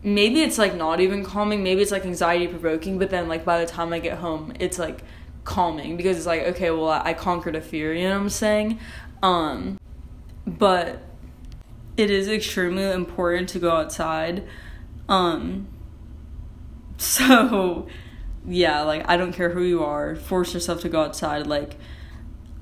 maybe 0.02 0.42
it's 0.42 0.58
like 0.58 0.74
not 0.74 1.00
even 1.00 1.24
calming, 1.24 1.62
maybe 1.62 1.82
it's 1.82 1.90
like 1.90 2.04
anxiety 2.04 2.46
provoking, 2.46 2.98
but 2.98 3.10
then 3.10 3.28
like 3.28 3.44
by 3.44 3.58
the 3.60 3.66
time 3.66 3.92
I 3.92 3.98
get 3.98 4.18
home, 4.18 4.52
it's 4.58 4.78
like 4.78 5.02
calming 5.44 5.96
because 5.96 6.16
it's 6.16 6.26
like 6.26 6.42
okay, 6.42 6.70
well 6.70 6.88
I, 6.88 7.14
conquered 7.14 7.56
a 7.56 7.60
fear, 7.60 7.92
you 7.94 8.08
know 8.08 8.14
what 8.14 8.22
I'm 8.22 8.28
saying? 8.28 8.78
Um 9.22 9.78
but 10.46 11.02
it 11.96 12.10
is 12.10 12.28
extremely 12.28 12.84
important 12.84 13.48
to 13.50 13.58
go 13.58 13.70
outside. 13.72 14.44
Um 15.08 15.68
so 16.98 17.88
yeah, 18.46 18.82
like 18.82 19.08
I 19.08 19.16
don't 19.16 19.32
care 19.32 19.50
who 19.50 19.62
you 19.62 19.82
are, 19.84 20.16
force 20.16 20.54
yourself 20.54 20.80
to 20.82 20.88
go 20.88 21.02
outside. 21.02 21.46
Like 21.46 21.76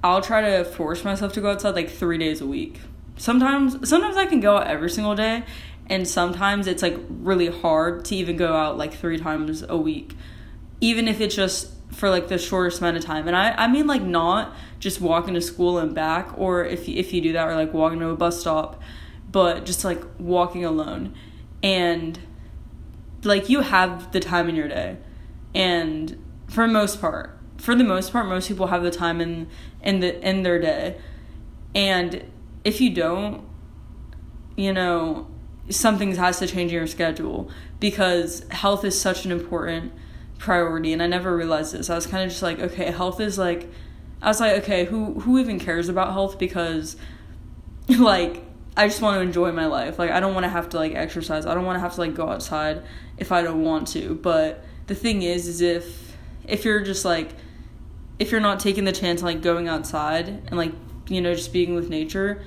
I'll 0.03 0.23
try 0.23 0.41
to 0.41 0.65
force 0.65 1.05
myself 1.05 1.33
to 1.35 1.41
go 1.41 1.51
outside 1.51 1.75
like 1.75 1.91
3 1.91 2.19
days 2.19 2.41
a 2.41 2.47
week. 2.47 2.81
Sometimes 3.17 3.89
sometimes 3.89 4.17
I 4.17 4.27
can 4.27 4.41
go 4.41 4.57
out 4.57 4.67
every 4.67 4.91
single 4.91 5.15
day 5.15 5.45
and 5.89 6.07
sometimes 6.07 6.67
it's 6.67 6.83
like 6.83 6.99
really 7.09 7.49
hard 7.49 8.05
to 8.07 8.17
even 8.17 8.37
go 8.37 8.55
out 8.55 8.77
like 8.77 8.95
3 8.95 9.19
times 9.19 9.65
a 9.69 9.77
week. 9.77 10.17
Even 10.81 11.09
if 11.09 11.21
it's 11.21 11.35
just 11.35 11.73
for 11.91 12.11
like 12.11 12.29
the 12.29 12.39
shortest 12.39 12.81
amount 12.81 12.97
of 12.97 13.05
time. 13.05 13.27
And 13.27 13.37
I 13.37 13.53
I 13.53 13.69
mean 13.69 13.87
like 13.87 14.03
not 14.03 14.55
just 14.79 15.01
walking 15.01 15.35
to 15.35 15.41
school 15.41 15.79
and 15.79 15.95
back 15.95 16.37
or 16.37 16.65
if 16.65 16.89
if 16.89 17.13
you 17.13 17.21
do 17.21 17.33
that 17.33 17.49
or 17.49 17.55
like 17.55 17.73
walking 17.73 18.01
to 18.01 18.09
a 18.09 18.17
bus 18.17 18.41
stop, 18.41 18.83
but 19.31 19.65
just 19.65 19.85
like 19.85 20.03
walking 20.19 20.65
alone. 20.65 21.15
And 21.63 22.19
like 23.23 23.49
you 23.49 23.61
have 23.61 24.13
the 24.13 24.21
time 24.21 24.49
in 24.49 24.55
your 24.55 24.69
day 24.69 24.99
and 25.57 26.23
for 26.49 26.67
the 26.67 26.73
most 26.73 27.01
part 27.01 27.37
for 27.57 27.75
the 27.75 27.83
most 27.83 28.13
part 28.13 28.27
most 28.27 28.47
people 28.49 28.69
have 28.69 28.83
the 28.83 28.91
time 28.91 29.21
in 29.21 29.49
in 29.83 30.01
the 30.01 30.29
in 30.29 30.43
their 30.43 30.61
day. 30.61 31.01
And 31.75 32.25
if 32.65 32.81
you 32.81 32.91
don't 32.95 33.45
you 34.57 34.73
know 34.73 35.27
something 35.69 36.15
has 36.15 36.39
to 36.39 36.47
change 36.47 36.71
in 36.71 36.77
your 36.77 36.87
schedule 36.87 37.51
because 37.81 38.47
health 38.51 38.85
is 38.85 39.01
such 39.01 39.25
an 39.25 39.33
important 39.33 39.93
priority. 40.39 40.93
And 40.93 41.03
i 41.03 41.07
never 41.07 41.35
realized 41.35 41.73
this. 41.73 41.89
I 41.89 41.95
was 41.95 42.07
kind 42.07 42.23
of 42.23 42.31
just 42.31 42.43
like 42.43 42.59
okay 42.61 42.91
health 42.91 43.21
is 43.21 43.39
like 43.39 43.69
i 44.23 44.29
was 44.29 44.41
like 44.41 44.63
okay 44.63 44.85
who 44.85 45.21
who 45.21 45.39
even 45.39 45.59
cares 45.59 45.89
about 45.89 46.13
health? 46.13 46.39
Because 46.39 46.97
like 47.89 48.45
i 48.77 48.87
just 48.87 49.01
want 49.01 49.17
to 49.17 49.23
enjoy 49.23 49.53
my 49.53 49.67
life. 49.67 49.99
Like 49.99 50.11
i 50.11 50.21
don't 50.21 50.35
want 50.35 50.45
to 50.45 50.51
have 50.51 50.69
to 50.71 50.77
like 50.77 50.95
exercise. 50.95 51.47
I 51.47 51.55
don't 51.55 51.65
want 51.65 51.77
to 51.77 51.81
have 51.81 51.95
to 51.95 52.01
like 52.01 52.15
go 52.15 52.29
outside 52.29 52.83
if 53.17 53.33
i 53.33 53.41
don't 53.41 53.63
want 53.63 53.89
to. 53.89 54.17
But 54.17 54.63
the 54.87 54.95
thing 54.95 55.23
is 55.23 55.47
is 55.47 55.61
if 55.61 56.17
if 56.47 56.65
you're 56.65 56.83
just 56.83 57.05
like 57.05 57.31
if 58.19 58.31
you're 58.31 58.41
not 58.41 58.61
taking 58.61 58.85
the 58.85 58.93
chance 58.93 59.23
like 59.23 59.43
going 59.43 59.69
outside 59.69 60.29
and 60.29 60.57
like 60.57 60.73
you 61.09 61.21
know 61.21 61.35
just 61.35 61.53
being 61.53 61.75
with 61.75 61.89
nature 61.89 62.43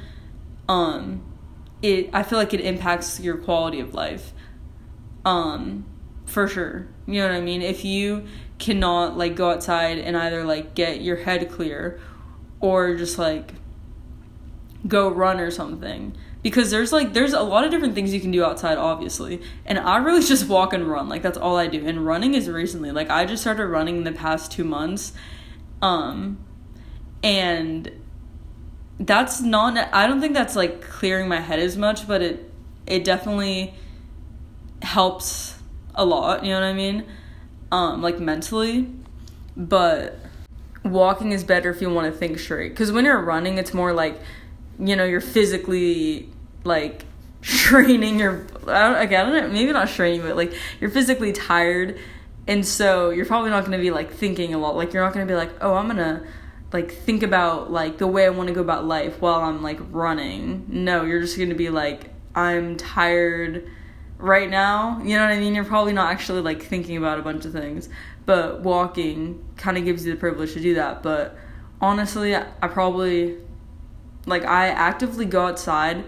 um 0.67 1.22
it 1.81 2.10
i 2.13 2.24
feel 2.24 2.39
like 2.39 2.53
it 2.53 2.62
impacts 2.62 3.19
your 3.19 3.38
quality 3.38 3.79
of 3.79 3.93
life. 3.93 4.34
Um 5.25 5.86
for 6.25 6.48
sure. 6.48 6.88
You 7.08 7.22
know 7.22 7.27
what 7.27 7.36
i 7.36 7.41
mean? 7.41 7.62
If 7.62 7.84
you 7.84 8.25
cannot 8.57 9.18
like 9.18 9.35
go 9.35 9.51
outside 9.51 9.98
and 9.98 10.18
either 10.18 10.44
like 10.44 10.75
get 10.75 11.01
your 11.01 11.18
head 11.18 11.50
clear 11.50 12.00
or 12.59 12.96
just 12.96 13.18
like 13.18 13.53
go 14.87 15.09
run 15.09 15.40
or 15.40 15.51
something 15.51 16.16
because 16.42 16.72
there's 16.72 16.92
like 16.92 17.14
there's 17.14 17.34
a 17.34 17.42
lot 17.42 17.66
of 17.66 17.72
different 17.72 17.96
things 17.96 18.14
you 18.14 18.22
can 18.22 18.32
do 18.32 18.44
outside 18.44 18.78
obviously. 18.78 19.42
And 19.66 19.78
i 19.78 19.98
really 19.98 20.24
just 20.25 20.48
walk 20.48 20.74
and 20.74 20.88
run. 20.88 21.10
Like 21.10 21.22
that's 21.22 21.38
all 21.38 21.58
i 21.58 21.68
do. 21.68 21.86
And 21.86 22.06
running 22.06 22.34
is 22.34 22.50
recently 22.50 22.92
like 22.92 23.10
i 23.10 23.25
just 23.25 23.42
started 23.42 23.68
running 23.68 23.98
in 23.98 24.04
the 24.04 24.12
past 24.12 24.52
two 24.52 24.64
months. 24.64 25.14
Um 25.82 26.40
and 27.22 27.92
that's 29.02 29.42
not 29.42 29.78
i 29.94 30.08
don't 30.08 30.20
think 30.20 30.34
that's 30.34 30.56
like 30.56 30.82
clearing 30.82 31.28
my 31.28 31.40
head 31.40 31.60
as 31.60 31.78
much 31.78 32.06
but 32.06 32.22
it 32.22 32.52
it 32.86 33.06
definitely 33.06 33.74
helps 34.82 35.58
a 35.96 36.06
lot 36.06 36.44
you 36.44 36.50
know 36.50 36.60
what 36.60 36.66
i 36.66 36.74
mean? 36.74 37.06
Um 37.72 38.02
like 38.02 38.20
mentally. 38.20 38.90
But 39.58 40.18
walking 40.86 41.34
is 41.34 41.44
better 41.44 41.70
if 41.70 41.82
you 41.82 41.90
want 41.90 42.12
to 42.12 42.18
think 42.18 42.40
straight. 42.40 42.70
Because 42.70 42.92
when 42.92 43.04
you're 43.04 43.22
running 43.22 43.58
it's 43.58 43.74
more 43.74 43.92
like 43.92 44.20
you 44.79 44.96
know 44.96 45.05
you're 45.05 45.22
physically 45.22 46.29
like 46.63 47.05
straining 47.42 48.20
your 48.20 48.46
I 48.68 48.87
don't, 48.87 49.01
again 49.01 49.27
I 49.27 49.29
don't 49.31 49.50
know, 49.50 49.53
maybe 49.53 49.72
not 49.72 49.89
straining 49.89 50.22
but 50.22 50.35
like 50.35 50.53
you're 50.79 50.89
physically 50.89 51.31
tired 51.31 51.98
and 52.48 52.65
so 52.65 53.11
you're 53.11 53.25
probably 53.25 53.51
not 53.51 53.61
going 53.61 53.77
to 53.77 53.81
be 53.81 53.92
like 53.92 54.11
thinking 54.11 54.55
a 54.55 54.57
lot. 54.57 54.75
Like 54.75 54.92
you're 54.92 55.03
not 55.03 55.13
going 55.13 55.27
to 55.27 55.31
be 55.31 55.37
like 55.37 55.51
oh 55.61 55.75
I'm 55.75 55.85
going 55.85 55.98
to 55.98 56.25
like 56.72 56.92
think 56.92 57.24
about 57.24 57.72
like 57.72 57.98
the 57.98 58.07
way 58.07 58.25
I 58.25 58.29
want 58.29 58.48
to 58.48 58.53
go 58.53 58.61
about 58.61 58.85
life 58.85 59.22
while 59.22 59.42
I'm 59.42 59.61
like 59.61 59.79
running. 59.92 60.65
No 60.68 61.03
you're 61.03 61.22
just 61.22 61.37
going 61.37 61.50
to 61.50 61.55
be 61.55 61.70
like 61.70 62.11
I'm 62.35 62.77
tired 62.77 63.70
right 64.18 64.50
now. 64.50 65.01
You 65.01 65.15
know 65.15 65.24
what 65.24 65.31
I 65.31 65.39
mean? 65.39 65.55
You're 65.55 65.65
probably 65.65 65.94
not 65.94 66.11
actually 66.11 66.42
like 66.42 66.61
thinking 66.61 66.98
about 66.98 67.20
a 67.20 67.22
bunch 67.22 67.46
of 67.46 67.53
things 67.53 67.89
but 68.25 68.61
walking 68.61 69.44
kind 69.57 69.75
of 69.75 69.83
gives 69.85 70.05
you 70.05 70.11
the 70.11 70.20
privilege 70.20 70.53
to 70.53 70.59
do 70.59 70.75
that 70.75 71.01
but 71.01 71.35
honestly 71.81 72.35
I 72.35 72.68
probably 72.68 73.37
like 74.25 74.46
I 74.46 74.68
actively 74.68 75.25
go 75.25 75.48
outside 75.48 76.03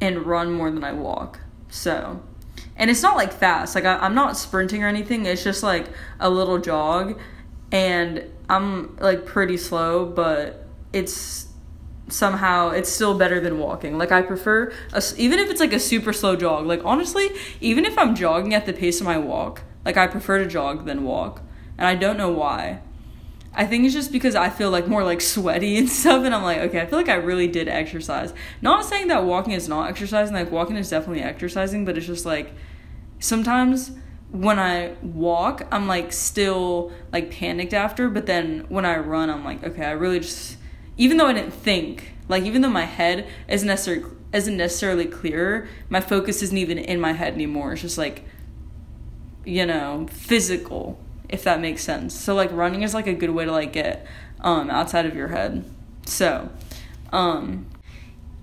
and 0.00 0.26
run 0.26 0.52
more 0.52 0.70
than 0.70 0.84
I 0.84 0.92
walk. 0.92 1.40
So, 1.68 2.22
and 2.76 2.90
it's 2.90 3.02
not 3.02 3.16
like 3.16 3.32
fast. 3.32 3.74
Like 3.74 3.84
I, 3.84 4.04
am 4.04 4.14
not 4.14 4.36
sprinting 4.36 4.82
or 4.82 4.88
anything. 4.88 5.26
It's 5.26 5.42
just 5.42 5.62
like 5.62 5.88
a 6.20 6.30
little 6.30 6.58
jog, 6.58 7.18
and 7.72 8.24
I'm 8.48 8.96
like 8.96 9.26
pretty 9.26 9.56
slow, 9.56 10.06
but 10.06 10.66
it's 10.92 11.48
somehow 12.08 12.70
it's 12.70 12.90
still 12.90 13.16
better 13.16 13.40
than 13.40 13.58
walking. 13.58 13.98
Like 13.98 14.12
I 14.12 14.22
prefer 14.22 14.72
a, 14.92 15.02
even 15.16 15.38
if 15.38 15.50
it's 15.50 15.60
like 15.60 15.72
a 15.72 15.80
super 15.80 16.12
slow 16.12 16.36
jog. 16.36 16.66
Like 16.66 16.82
honestly, 16.84 17.30
even 17.60 17.84
if 17.84 17.98
I'm 17.98 18.14
jogging 18.14 18.54
at 18.54 18.66
the 18.66 18.72
pace 18.72 19.00
of 19.00 19.06
my 19.06 19.18
walk, 19.18 19.62
like 19.84 19.96
I 19.96 20.06
prefer 20.06 20.38
to 20.38 20.46
jog 20.46 20.86
than 20.86 21.04
walk, 21.04 21.42
and 21.78 21.86
I 21.86 21.94
don't 21.94 22.16
know 22.16 22.30
why. 22.30 22.80
I 23.56 23.66
think 23.66 23.84
it's 23.84 23.94
just 23.94 24.10
because 24.10 24.34
I 24.34 24.50
feel 24.50 24.70
like 24.70 24.88
more 24.88 25.04
like 25.04 25.20
sweaty 25.20 25.76
and 25.76 25.88
stuff, 26.00 26.24
and 26.24 26.34
I'm 26.34 26.42
like, 26.42 26.58
okay, 26.58 26.80
I 26.80 26.86
feel 26.86 26.98
like 26.98 27.08
I 27.08 27.14
really 27.14 27.46
did 27.46 27.68
exercise. 27.68 28.34
Not 28.60 28.84
saying 28.84 29.08
that 29.08 29.24
walking 29.24 29.52
is 29.52 29.68
not 29.68 29.88
exercising, 29.88 30.34
like, 30.34 30.50
walking 30.50 30.76
is 30.76 30.90
definitely 30.90 31.22
exercising, 31.22 31.84
but 31.84 31.96
it's 31.96 32.06
just 32.06 32.26
like 32.26 32.52
sometimes 33.18 33.92
when 34.30 34.58
I 34.58 34.96
walk, 35.00 35.66
I'm 35.70 35.86
like 35.86 36.12
still 36.12 36.90
like 37.12 37.30
panicked 37.30 37.72
after, 37.72 38.08
but 38.08 38.26
then 38.26 38.66
when 38.68 38.84
I 38.84 38.98
run, 38.98 39.30
I'm 39.30 39.44
like, 39.44 39.62
okay, 39.62 39.84
I 39.84 39.92
really 39.92 40.20
just, 40.20 40.56
even 40.96 41.16
though 41.16 41.26
I 41.26 41.32
didn't 41.32 41.54
think, 41.54 42.14
like, 42.28 42.42
even 42.42 42.62
though 42.62 42.70
my 42.70 42.84
head 42.84 43.28
isn't 43.48 43.68
necessarily 43.68 44.10
isn't 44.32 44.56
necessarily 44.56 45.06
clear, 45.06 45.68
my 45.88 46.00
focus 46.00 46.42
isn't 46.42 46.58
even 46.58 46.76
in 46.76 47.00
my 47.00 47.12
head 47.12 47.34
anymore. 47.34 47.72
It's 47.72 47.82
just 47.82 47.96
like, 47.96 48.24
you 49.44 49.64
know, 49.64 50.08
physical 50.10 50.98
if 51.34 51.42
that 51.44 51.60
makes 51.60 51.82
sense. 51.82 52.14
So 52.14 52.34
like 52.34 52.50
running 52.52 52.82
is 52.82 52.94
like 52.94 53.08
a 53.08 53.12
good 53.12 53.30
way 53.30 53.44
to 53.44 53.50
like 53.52 53.72
get 53.72 54.06
um 54.40 54.70
outside 54.70 55.04
of 55.04 55.14
your 55.14 55.28
head. 55.28 55.64
So, 56.06 56.48
um 57.12 57.66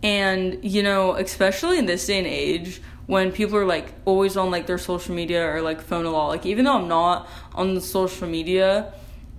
and 0.04 0.63
you 0.63 0.84
know, 0.84 1.13
especially 1.13 1.77
in 1.80 1.86
this 1.86 2.06
day 2.06 2.17
and 2.17 2.27
age 2.27 2.82
when 3.08 3.32
people 3.32 3.58
are 3.58 3.65
like 3.65 3.93
always 4.06 4.36
on 4.36 4.51
like 4.51 4.67
their 4.67 4.77
social 4.77 5.15
media 5.15 5.49
or 5.49 5.62
like 5.62 5.82
phone 5.82 6.06
a 6.06 6.12
lot, 6.12 6.27
like 6.27 6.45
even 6.45 6.65
though 6.65 6.75
I'm 6.75 6.89
not 6.89 7.30
on 7.56 7.75
the 7.75 7.82
social 7.82 8.27
media 8.27 8.93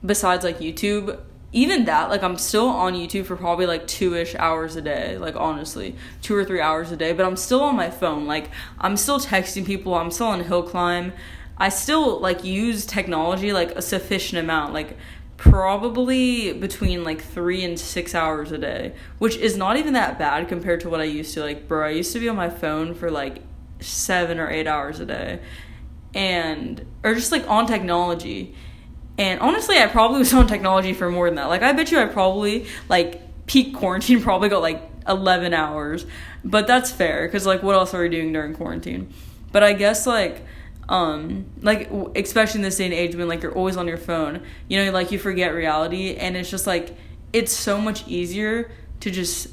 besides 0.05 0.45
like 0.45 0.59
YouTube, 0.59 1.21
even 1.53 1.85
that, 1.85 2.09
like 2.09 2.23
I'm 2.23 2.39
still 2.39 2.69
on 2.69 2.95
YouTube 2.95 3.27
for 3.27 3.37
probably 3.37 3.67
like 3.67 3.87
two 3.87 4.15
ish 4.15 4.35
hours 4.37 4.77
a 4.77 4.81
day, 4.81 5.19
like 5.19 5.37
honestly, 5.37 5.95
two 6.23 6.35
or 6.35 6.45
three 6.45 6.63
hours 6.63 6.91
a 6.91 6.97
day, 6.97 7.13
but 7.13 7.27
I'm 7.27 7.37
still 7.37 7.63
on 7.63 7.77
my 7.77 7.91
phone. 7.91 8.27
Like 8.27 8.49
I'm 8.79 8.97
still 8.97 9.21
texting 9.21 9.67
people, 9.67 9.95
I'm 9.95 10.11
still 10.11 10.29
on 10.29 10.43
hill 10.45 10.63
climb. 10.63 11.13
I 11.63 11.69
still 11.69 12.19
like 12.19 12.43
use 12.43 12.85
technology 12.85 13.53
like 13.53 13.71
a 13.77 13.83
sufficient 13.83 14.41
amount, 14.41 14.75
like 14.75 14.97
probably 15.37 16.53
between 16.53 17.05
like 17.05 17.23
three 17.23 17.63
and 17.63 17.79
six 17.79 18.17
hours 18.17 18.51
a 18.51 18.59
day, 18.59 18.97
which 19.21 19.37
is 19.37 19.57
not 19.57 19.77
even 19.77 19.93
that 19.93 20.19
bad 20.19 20.49
compared 20.49 20.81
to 20.81 20.89
what 20.89 21.01
I 21.01 21.05
used 21.05 21.33
to. 21.35 21.41
Like, 21.41 21.69
bro, 21.69 21.87
I 21.87 21.91
used 21.91 22.13
to 22.15 22.19
be 22.19 22.29
on 22.29 22.35
my 22.35 22.51
phone 22.51 22.95
for 22.95 23.13
like 23.13 23.43
seven 23.79 24.41
or 24.41 24.51
eight 24.51 24.67
hours 24.67 24.99
a 24.99 25.07
day, 25.07 25.39
and 26.15 26.85
or 27.05 27.15
just 27.15 27.31
like 27.31 27.49
on 27.49 27.69
technology. 27.69 28.57
And 29.17 29.39
honestly, 29.39 29.79
I 29.79 29.87
probably 29.87 30.19
was 30.19 30.35
on 30.35 30.49
technology 30.49 30.93
for 30.93 31.13
more 31.13 31.29
than 31.29 31.37
that. 31.37 31.49
Like, 31.49 31.63
I 31.63 31.73
bet 31.75 31.93
you 31.93 32.01
I 32.01 32.07
probably 32.07 32.67
like 32.89 33.47
peak 33.47 33.73
quarantine 33.73 34.21
probably 34.31 34.49
got 34.49 34.63
like 34.63 34.83
11 35.07 35.55
hours. 35.55 36.07
But 36.45 36.67
that's 36.67 36.91
fair 36.91 37.29
cuz 37.29 37.47
like 37.47 37.63
what 37.63 37.77
else 37.77 37.95
are 37.95 38.03
we 38.03 38.09
doing 38.09 38.33
during 38.33 38.53
quarantine? 38.53 39.15
But 39.53 39.63
I 39.63 39.75
guess 39.75 40.09
like 40.09 40.45
um 40.89 41.47
like 41.61 41.91
especially 42.17 42.59
in 42.59 42.63
this 42.63 42.77
day 42.77 42.85
and 42.85 42.95
age 42.95 43.15
when 43.15 43.29
like 43.29 43.43
you're 43.43 43.55
always 43.55 43.77
on 43.77 43.87
your 43.87 43.99
phone, 43.99 44.43
you 44.69 44.85
know, 44.85 44.91
like 44.91 45.13
you 45.13 45.19
forget 45.19 45.55
reality 45.55 46.17
and 46.17 46.37
it's 46.37 46.51
just 46.51 46.67
like 46.67 46.97
it's 47.33 47.53
so 47.53 47.81
much 47.81 48.07
easier 48.07 48.71
to 49.01 49.11
just 49.11 49.49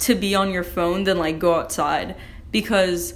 to 0.00 0.14
be 0.14 0.34
on 0.34 0.52
your 0.52 0.64
phone 0.64 1.04
than 1.04 1.18
like 1.18 1.38
go 1.38 1.54
outside. 1.54 2.16
Because 2.50 3.14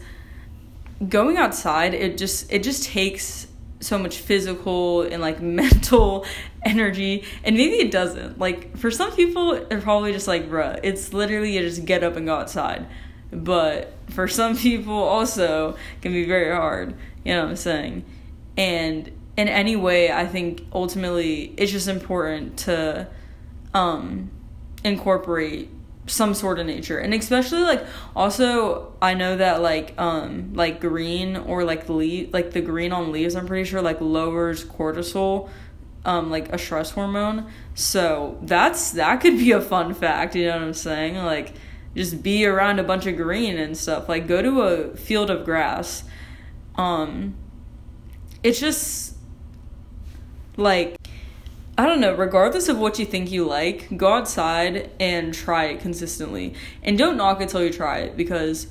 going 1.08 1.36
outside 1.36 1.94
it 1.94 2.16
just 2.16 2.52
it 2.52 2.62
just 2.62 2.84
takes 2.84 3.48
so 3.80 3.98
much 3.98 4.18
physical 4.18 5.02
and 5.02 5.20
like 5.20 5.42
mental 5.42 6.24
energy 6.64 7.24
and 7.42 7.56
maybe 7.56 7.74
it 7.76 7.90
doesn't. 7.90 8.38
Like 8.38 8.76
for 8.76 8.90
some 8.90 9.12
people 9.12 9.66
they're 9.68 9.80
probably 9.80 10.12
just 10.12 10.28
like 10.28 10.48
bruh 10.48 10.78
it's 10.84 11.12
literally 11.12 11.56
you 11.56 11.60
just 11.60 11.84
get 11.84 12.04
up 12.04 12.16
and 12.16 12.26
go 12.26 12.36
outside 12.36 12.86
but 13.32 13.92
for 14.10 14.28
some 14.28 14.56
people 14.56 14.94
also 14.94 15.76
can 16.00 16.12
be 16.12 16.24
very 16.24 16.54
hard 16.54 16.94
you 17.24 17.32
know 17.32 17.42
what 17.42 17.50
i'm 17.50 17.56
saying? 17.56 18.04
And 18.56 19.10
in 19.36 19.48
any 19.48 19.76
way 19.76 20.12
i 20.12 20.26
think 20.26 20.66
ultimately 20.72 21.54
it's 21.56 21.72
just 21.72 21.88
important 21.88 22.58
to 22.58 23.08
um 23.74 24.30
incorporate 24.84 25.70
some 26.06 26.34
sort 26.34 26.58
of 26.58 26.66
nature. 26.66 26.98
And 26.98 27.14
especially 27.14 27.62
like 27.62 27.86
also 28.14 28.92
i 29.00 29.14
know 29.14 29.36
that 29.36 29.62
like 29.62 29.98
um 29.98 30.52
like 30.52 30.80
green 30.80 31.36
or 31.36 31.64
like 31.64 31.88
leaf 31.88 32.32
like 32.32 32.50
the 32.50 32.60
green 32.60 32.92
on 32.92 33.12
leaves 33.12 33.36
i'm 33.36 33.46
pretty 33.46 33.68
sure 33.68 33.80
like 33.80 34.00
lowers 34.00 34.64
cortisol 34.64 35.48
um 36.04 36.30
like 36.30 36.52
a 36.52 36.58
stress 36.58 36.90
hormone. 36.90 37.46
So 37.74 38.36
that's 38.42 38.90
that 38.92 39.20
could 39.20 39.38
be 39.38 39.52
a 39.52 39.60
fun 39.60 39.94
fact 39.94 40.34
you 40.34 40.46
know 40.46 40.58
what 40.58 40.62
i'm 40.62 40.74
saying? 40.74 41.16
Like 41.16 41.54
just 41.94 42.22
be 42.22 42.46
around 42.46 42.78
a 42.78 42.82
bunch 42.82 43.06
of 43.06 43.16
green 43.16 43.58
and 43.58 43.76
stuff 43.76 44.08
like 44.08 44.26
go 44.26 44.42
to 44.42 44.62
a 44.62 44.96
field 44.96 45.30
of 45.30 45.44
grass 45.44 46.04
um 46.76 47.34
it's 48.42 48.58
just 48.60 49.14
like 50.56 50.96
I 51.78 51.86
don't 51.86 52.00
know, 52.00 52.14
regardless 52.14 52.68
of 52.68 52.78
what 52.78 52.98
you 52.98 53.06
think 53.06 53.32
you 53.32 53.46
like, 53.46 53.96
go 53.96 54.12
outside 54.12 54.90
and 55.00 55.32
try 55.32 55.64
it 55.64 55.80
consistently. 55.80 56.54
And 56.82 56.98
don't 56.98 57.16
knock 57.16 57.40
it 57.40 57.48
till 57.48 57.64
you 57.64 57.72
try 57.72 58.00
it 58.00 58.16
because 58.16 58.66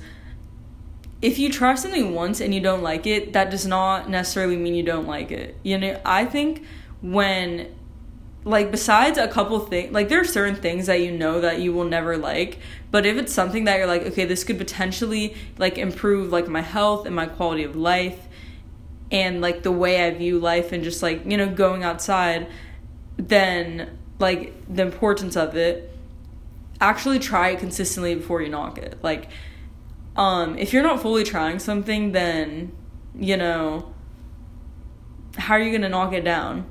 if 1.20 1.38
you 1.38 1.50
try 1.50 1.74
something 1.74 2.14
once 2.14 2.40
and 2.40 2.54
you 2.54 2.60
don't 2.60 2.82
like 2.82 3.06
it, 3.06 3.32
that 3.32 3.50
does 3.50 3.66
not 3.66 4.08
necessarily 4.08 4.56
mean 4.56 4.74
you 4.74 4.84
don't 4.84 5.06
like 5.06 5.32
it. 5.32 5.56
You 5.64 5.78
know, 5.78 6.00
I 6.04 6.24
think 6.24 6.64
when 7.00 7.74
like 8.44 8.70
besides 8.70 9.18
a 9.18 9.28
couple 9.28 9.58
things 9.60 9.92
like 9.92 10.08
there 10.08 10.20
are 10.20 10.24
certain 10.24 10.56
things 10.56 10.86
that 10.86 11.00
you 11.00 11.12
know 11.12 11.40
that 11.40 11.60
you 11.60 11.72
will 11.72 11.84
never 11.84 12.16
like 12.16 12.58
but 12.90 13.06
if 13.06 13.16
it's 13.16 13.32
something 13.32 13.64
that 13.64 13.78
you're 13.78 13.86
like 13.86 14.02
okay 14.02 14.24
this 14.24 14.42
could 14.42 14.58
potentially 14.58 15.34
like 15.58 15.78
improve 15.78 16.32
like 16.32 16.48
my 16.48 16.60
health 16.60 17.06
and 17.06 17.14
my 17.14 17.26
quality 17.26 17.62
of 17.62 17.76
life 17.76 18.26
and 19.12 19.40
like 19.40 19.62
the 19.62 19.70
way 19.70 20.04
i 20.04 20.10
view 20.10 20.40
life 20.40 20.72
and 20.72 20.82
just 20.82 21.02
like 21.02 21.24
you 21.24 21.36
know 21.36 21.48
going 21.48 21.84
outside 21.84 22.48
then 23.16 23.96
like 24.18 24.54
the 24.72 24.82
importance 24.82 25.36
of 25.36 25.56
it 25.56 25.92
actually 26.80 27.18
try 27.18 27.50
it 27.50 27.58
consistently 27.58 28.14
before 28.14 28.42
you 28.42 28.48
knock 28.48 28.76
it. 28.78 28.98
Like 29.02 29.28
um 30.16 30.58
if 30.58 30.72
you're 30.72 30.82
not 30.82 31.00
fully 31.00 31.24
trying 31.24 31.58
something 31.58 32.12
then 32.12 32.70
you 33.18 33.36
know 33.36 33.92
how 35.38 35.54
are 35.54 35.60
you 35.60 35.70
going 35.70 35.82
to 35.82 35.88
knock 35.88 36.12
it 36.12 36.22
down 36.22 36.66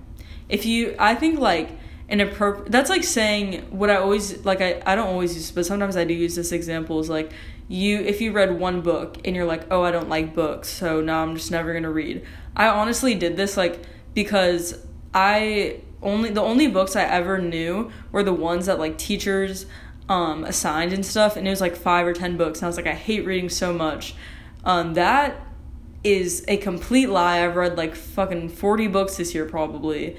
if 0.51 0.65
you 0.65 0.95
i 0.99 1.15
think 1.15 1.39
like 1.39 1.69
an 2.09 2.19
appropriate 2.19 2.71
that's 2.71 2.89
like 2.89 3.03
saying 3.03 3.61
what 3.71 3.89
i 3.89 3.95
always 3.95 4.45
like 4.45 4.61
I, 4.61 4.81
I 4.85 4.95
don't 4.95 5.07
always 5.07 5.33
use 5.33 5.49
but 5.51 5.65
sometimes 5.65 5.97
i 5.97 6.03
do 6.03 6.13
use 6.13 6.35
this 6.35 6.51
example 6.51 6.99
is 6.99 7.09
like 7.09 7.31
you 7.67 7.99
if 7.99 8.21
you 8.21 8.31
read 8.31 8.59
one 8.59 8.81
book 8.81 9.17
and 9.25 9.35
you're 9.35 9.45
like 9.45 9.65
oh 9.71 9.83
i 9.83 9.91
don't 9.91 10.09
like 10.09 10.35
books 10.35 10.69
so 10.69 11.01
now 11.01 11.23
i'm 11.23 11.35
just 11.35 11.51
never 11.51 11.79
to 11.79 11.89
read 11.89 12.25
i 12.55 12.67
honestly 12.67 13.15
did 13.15 13.37
this 13.37 13.57
like 13.57 13.81
because 14.13 14.85
i 15.13 15.81
only 16.03 16.29
the 16.29 16.41
only 16.41 16.67
books 16.67 16.95
I 16.95 17.03
ever 17.03 17.37
knew 17.37 17.91
were 18.11 18.23
the 18.23 18.33
ones 18.33 18.65
that 18.65 18.79
like 18.79 18.97
teachers 18.97 19.65
um, 20.09 20.43
assigned 20.43 20.93
and 20.93 21.05
stuff, 21.05 21.35
and 21.35 21.47
it 21.47 21.49
was 21.49 21.61
like 21.61 21.75
five 21.75 22.05
or 22.07 22.13
ten 22.13 22.37
books. 22.37 22.59
And 22.59 22.65
I 22.65 22.67
was 22.67 22.77
like, 22.77 22.87
I 22.87 22.93
hate 22.93 23.25
reading 23.25 23.49
so 23.49 23.73
much. 23.73 24.15
Um, 24.63 24.93
that 24.95 25.39
is 26.03 26.43
a 26.47 26.57
complete 26.57 27.09
lie. 27.09 27.43
I've 27.43 27.55
read 27.55 27.77
like 27.77 27.95
fucking 27.95 28.49
forty 28.49 28.87
books 28.87 29.17
this 29.17 29.33
year 29.33 29.45
probably, 29.45 30.17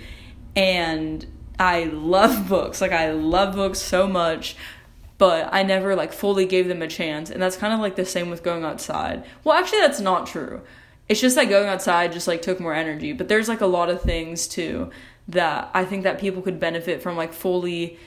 and 0.54 1.26
I 1.58 1.84
love 1.84 2.48
books. 2.48 2.80
Like 2.80 2.92
I 2.92 3.12
love 3.12 3.54
books 3.54 3.78
so 3.78 4.06
much. 4.06 4.56
But 5.18 5.50
I 5.52 5.62
never 5.62 5.94
like 5.94 6.12
fully 6.12 6.46
gave 6.46 6.66
them 6.66 6.82
a 6.82 6.88
chance, 6.88 7.30
and 7.30 7.40
that's 7.40 7.56
kind 7.56 7.72
of 7.72 7.78
like 7.78 7.94
the 7.94 8.04
same 8.04 8.28
with 8.28 8.42
going 8.42 8.64
outside. 8.64 9.24
Well, 9.44 9.56
actually, 9.56 9.78
that's 9.78 10.00
not 10.00 10.26
true. 10.26 10.62
It's 11.08 11.20
just 11.20 11.36
that 11.36 11.48
going 11.48 11.68
outside 11.68 12.10
just 12.10 12.26
like 12.26 12.42
took 12.42 12.58
more 12.58 12.74
energy. 12.74 13.12
But 13.12 13.28
there's 13.28 13.48
like 13.48 13.60
a 13.60 13.66
lot 13.66 13.88
of 13.88 14.02
things 14.02 14.48
too 14.48 14.90
that 15.28 15.70
I 15.74 15.84
think 15.84 16.02
that 16.04 16.18
people 16.18 16.42
could 16.42 16.58
benefit 16.58 17.02
from 17.02 17.16
like 17.16 17.32
fully 17.32 17.98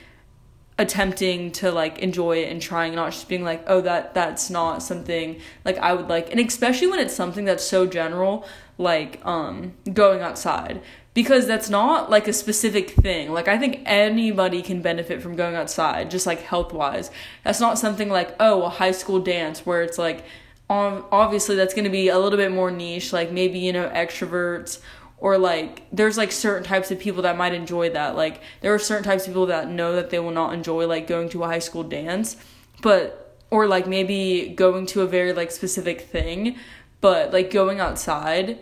attempting 0.78 1.52
to 1.52 1.72
like 1.72 1.98
enjoy 2.00 2.38
it 2.38 2.50
and 2.50 2.60
trying 2.60 2.94
not 2.94 3.10
just 3.10 3.28
being 3.28 3.42
like 3.42 3.64
oh 3.66 3.80
that 3.80 4.12
that's 4.12 4.50
not 4.50 4.82
something 4.82 5.40
like 5.64 5.78
I 5.78 5.94
would 5.94 6.08
like 6.08 6.30
and 6.30 6.38
especially 6.38 6.88
when 6.88 6.98
it's 6.98 7.14
something 7.14 7.46
that's 7.46 7.64
so 7.64 7.86
general 7.86 8.46
like 8.76 9.24
um 9.24 9.72
going 9.90 10.20
outside 10.20 10.82
because 11.16 11.46
that's 11.46 11.70
not 11.70 12.10
like 12.10 12.28
a 12.28 12.32
specific 12.32 12.90
thing. 12.90 13.32
Like 13.32 13.48
I 13.48 13.56
think 13.56 13.80
anybody 13.86 14.60
can 14.60 14.82
benefit 14.82 15.22
from 15.22 15.34
going 15.34 15.56
outside 15.56 16.10
just 16.10 16.26
like 16.26 16.42
health 16.42 16.74
wise 16.74 17.10
that's 17.42 17.58
not 17.58 17.78
something 17.78 18.10
like 18.10 18.36
oh 18.38 18.64
a 18.64 18.68
high 18.68 18.92
school 18.92 19.18
dance 19.18 19.64
where 19.64 19.82
it's 19.82 19.96
like 19.96 20.26
obviously 20.68 21.56
that's 21.56 21.72
going 21.72 21.84
to 21.84 21.90
be 21.90 22.08
a 22.08 22.18
little 22.18 22.36
bit 22.36 22.52
more 22.52 22.70
niche 22.70 23.14
like 23.14 23.32
maybe 23.32 23.58
you 23.58 23.72
know 23.72 23.88
extroverts 23.88 24.80
or 25.16 25.38
like 25.38 25.86
there's 25.90 26.18
like 26.18 26.30
certain 26.30 26.64
types 26.64 26.90
of 26.90 26.98
people 26.98 27.22
that 27.22 27.34
might 27.34 27.54
enjoy 27.54 27.88
that. 27.88 28.14
Like 28.14 28.42
there 28.60 28.74
are 28.74 28.78
certain 28.78 29.04
types 29.04 29.22
of 29.22 29.28
people 29.28 29.46
that 29.46 29.70
know 29.70 29.96
that 29.96 30.10
they 30.10 30.18
will 30.18 30.32
not 30.32 30.52
enjoy 30.52 30.86
like 30.86 31.06
going 31.06 31.30
to 31.30 31.44
a 31.44 31.46
high 31.46 31.60
school 31.60 31.82
dance 31.82 32.36
but 32.82 33.34
or 33.50 33.66
like 33.66 33.86
maybe 33.86 34.52
going 34.54 34.84
to 34.84 35.00
a 35.00 35.06
very 35.06 35.32
like 35.32 35.50
specific 35.50 36.02
thing 36.02 36.58
but 37.00 37.32
like 37.32 37.50
going 37.50 37.80
outside 37.80 38.58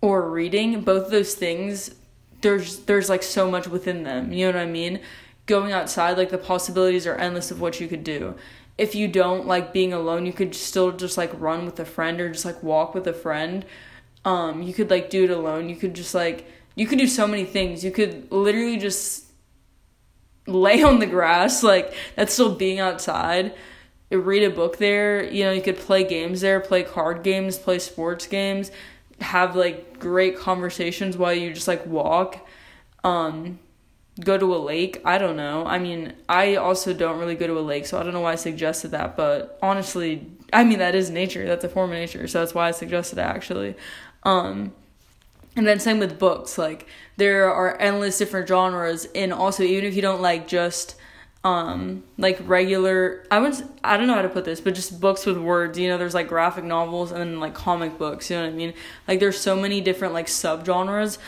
or 0.00 0.30
reading 0.30 0.80
both 0.80 1.06
of 1.06 1.10
those 1.10 1.34
things 1.34 1.90
there's 2.40 2.80
there's 2.80 3.08
like 3.08 3.22
so 3.22 3.50
much 3.50 3.66
within 3.66 4.02
them 4.02 4.32
you 4.32 4.46
know 4.46 4.58
what 4.58 4.62
i 4.62 4.66
mean 4.66 5.00
going 5.46 5.72
outside 5.72 6.16
like 6.16 6.30
the 6.30 6.38
possibilities 6.38 7.06
are 7.06 7.16
endless 7.16 7.50
of 7.50 7.60
what 7.60 7.80
you 7.80 7.88
could 7.88 8.04
do 8.04 8.34
if 8.76 8.94
you 8.94 9.08
don't 9.08 9.46
like 9.46 9.72
being 9.72 9.92
alone 9.92 10.26
you 10.26 10.32
could 10.32 10.54
still 10.54 10.92
just 10.92 11.16
like 11.16 11.30
run 11.40 11.64
with 11.64 11.80
a 11.80 11.84
friend 11.84 12.20
or 12.20 12.30
just 12.30 12.44
like 12.44 12.62
walk 12.62 12.94
with 12.94 13.06
a 13.06 13.12
friend 13.12 13.64
um, 14.24 14.62
you 14.62 14.74
could 14.74 14.90
like 14.90 15.10
do 15.10 15.24
it 15.24 15.30
alone. 15.30 15.68
You 15.68 15.76
could 15.76 15.94
just 15.94 16.14
like 16.14 16.46
you 16.74 16.86
could 16.86 16.98
do 16.98 17.06
so 17.06 17.26
many 17.26 17.44
things. 17.44 17.84
You 17.84 17.90
could 17.90 18.30
literally 18.30 18.76
just 18.76 19.24
lay 20.46 20.82
on 20.82 20.98
the 20.98 21.06
grass, 21.06 21.62
like 21.72 21.94
that's 22.16 22.32
still 22.32 22.54
being 22.54 22.78
outside. 22.78 23.54
Read 24.10 24.42
a 24.42 24.50
book 24.50 24.78
there. 24.78 25.22
You 25.24 25.44
know, 25.44 25.52
you 25.52 25.62
could 25.62 25.76
play 25.76 26.02
games 26.04 26.40
there, 26.40 26.60
play 26.60 26.82
card 26.82 27.22
games, 27.22 27.58
play 27.58 27.78
sports 27.78 28.26
games, 28.26 28.70
have 29.20 29.56
like 29.56 29.98
great 29.98 30.38
conversations 30.38 31.16
while 31.16 31.32
you 31.32 31.52
just 31.52 31.68
like 31.68 31.84
walk. 31.86 32.46
Um, 33.04 33.58
go 34.20 34.36
to 34.36 34.54
a 34.54 34.58
lake. 34.58 35.00
I 35.04 35.18
don't 35.18 35.36
know. 35.36 35.64
I 35.64 35.78
mean, 35.78 36.14
I 36.28 36.56
also 36.56 36.92
don't 36.92 37.18
really 37.18 37.34
go 37.34 37.46
to 37.46 37.58
a 37.58 37.60
lake, 37.60 37.86
so 37.86 37.98
I 37.98 38.02
don't 38.02 38.12
know 38.12 38.20
why 38.20 38.32
I 38.32 38.36
suggested 38.36 38.90
that, 38.90 39.16
but 39.16 39.58
honestly, 39.62 40.26
I 40.52 40.64
mean 40.64 40.78
that 40.78 40.94
is 40.94 41.10
nature. 41.10 41.46
That's 41.46 41.64
a 41.64 41.68
form 41.68 41.90
of 41.90 41.98
nature, 41.98 42.26
so 42.26 42.40
that's 42.40 42.54
why 42.54 42.68
I 42.68 42.72
suggested 42.72 43.18
it 43.18 43.22
actually. 43.22 43.76
Um, 44.24 44.72
and 45.56 45.66
then 45.66 45.80
same 45.80 45.98
with 45.98 46.18
books. 46.18 46.58
Like 46.58 46.86
there 47.16 47.52
are 47.52 47.80
endless 47.80 48.18
different 48.18 48.48
genres, 48.48 49.06
and 49.14 49.32
also 49.32 49.62
even 49.62 49.84
if 49.84 49.94
you 49.94 50.02
don't 50.02 50.20
like 50.20 50.48
just 50.48 50.96
um 51.48 52.02
like 52.16 52.38
regular 52.44 53.24
I 53.30 53.38
would 53.38 53.54
I 53.82 53.96
don't 53.96 54.06
know 54.06 54.14
how 54.14 54.22
to 54.22 54.28
put 54.28 54.44
this, 54.44 54.60
but 54.60 54.74
just 54.74 55.00
books 55.00 55.24
with 55.24 55.38
words. 55.38 55.78
You 55.78 55.88
know, 55.88 55.98
there's 55.98 56.14
like 56.14 56.28
graphic 56.28 56.64
novels 56.64 57.10
and 57.12 57.20
then 57.20 57.40
like 57.40 57.54
comic 57.54 57.98
books. 57.98 58.30
You 58.30 58.36
know 58.36 58.42
what 58.42 58.52
I 58.52 58.56
mean? 58.56 58.74
Like 59.06 59.20
there's 59.20 59.40
so 59.40 59.56
many 59.56 59.80
different 59.80 60.14
like 60.14 60.26
subgenres, 60.26 61.18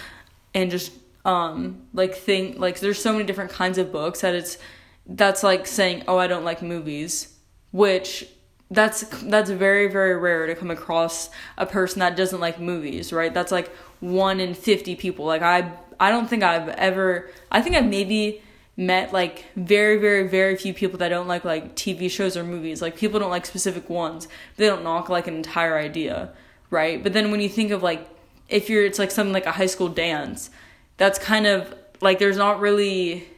and 0.54 0.70
just 0.70 0.92
um 1.24 1.86
like 1.92 2.14
thing 2.14 2.58
like 2.58 2.80
there's 2.80 3.00
so 3.00 3.12
many 3.12 3.24
different 3.24 3.50
kinds 3.50 3.78
of 3.78 3.92
books 3.92 4.20
that 4.22 4.34
it's 4.34 4.58
that's 5.06 5.42
like 5.42 5.66
saying 5.66 6.04
oh 6.08 6.18
I 6.18 6.26
don't 6.26 6.44
like 6.44 6.62
movies, 6.62 7.34
which 7.70 8.26
that's 8.70 9.02
that's 9.24 9.50
very 9.50 9.88
very 9.88 10.16
rare 10.16 10.46
to 10.46 10.54
come 10.54 10.70
across 10.70 11.28
a 11.58 11.66
person 11.66 11.98
that 12.00 12.16
doesn't 12.16 12.38
like 12.38 12.60
movies 12.60 13.12
right 13.12 13.34
that's 13.34 13.50
like 13.50 13.68
one 13.98 14.38
in 14.38 14.54
50 14.54 14.94
people 14.94 15.24
like 15.24 15.42
i 15.42 15.72
i 15.98 16.08
don't 16.08 16.30
think 16.30 16.44
i've 16.44 16.68
ever 16.68 17.28
i 17.50 17.60
think 17.60 17.74
i've 17.74 17.88
maybe 17.88 18.40
met 18.80 19.12
like 19.12 19.44
very 19.56 19.98
very 19.98 20.26
very 20.26 20.56
few 20.56 20.72
people 20.72 20.98
that 20.98 21.10
don't 21.10 21.28
like 21.28 21.44
like 21.44 21.76
tv 21.76 22.10
shows 22.10 22.36
or 22.36 22.44
movies. 22.44 22.80
Like 22.80 22.96
people 22.96 23.20
don't 23.20 23.30
like 23.30 23.46
specific 23.46 23.88
ones. 23.90 24.28
They 24.56 24.66
don't 24.66 24.82
knock 24.82 25.08
like 25.08 25.26
an 25.26 25.34
entire 25.34 25.78
idea 25.78 26.32
right? 26.70 27.02
But 27.02 27.12
then 27.12 27.30
when 27.30 27.40
you 27.40 27.48
think 27.48 27.72
of 27.72 27.82
like 27.82 28.08
if 28.48 28.70
you're 28.70 28.84
it's 28.84 28.98
like 28.98 29.10
something 29.10 29.32
like 29.32 29.46
a 29.46 29.52
high 29.52 29.66
school 29.66 29.88
dance 29.88 30.50
that's 30.96 31.18
kind 31.18 31.46
of 31.46 31.74
like 32.00 32.18
there's 32.18 32.36
not 32.36 32.60
really 32.60 33.28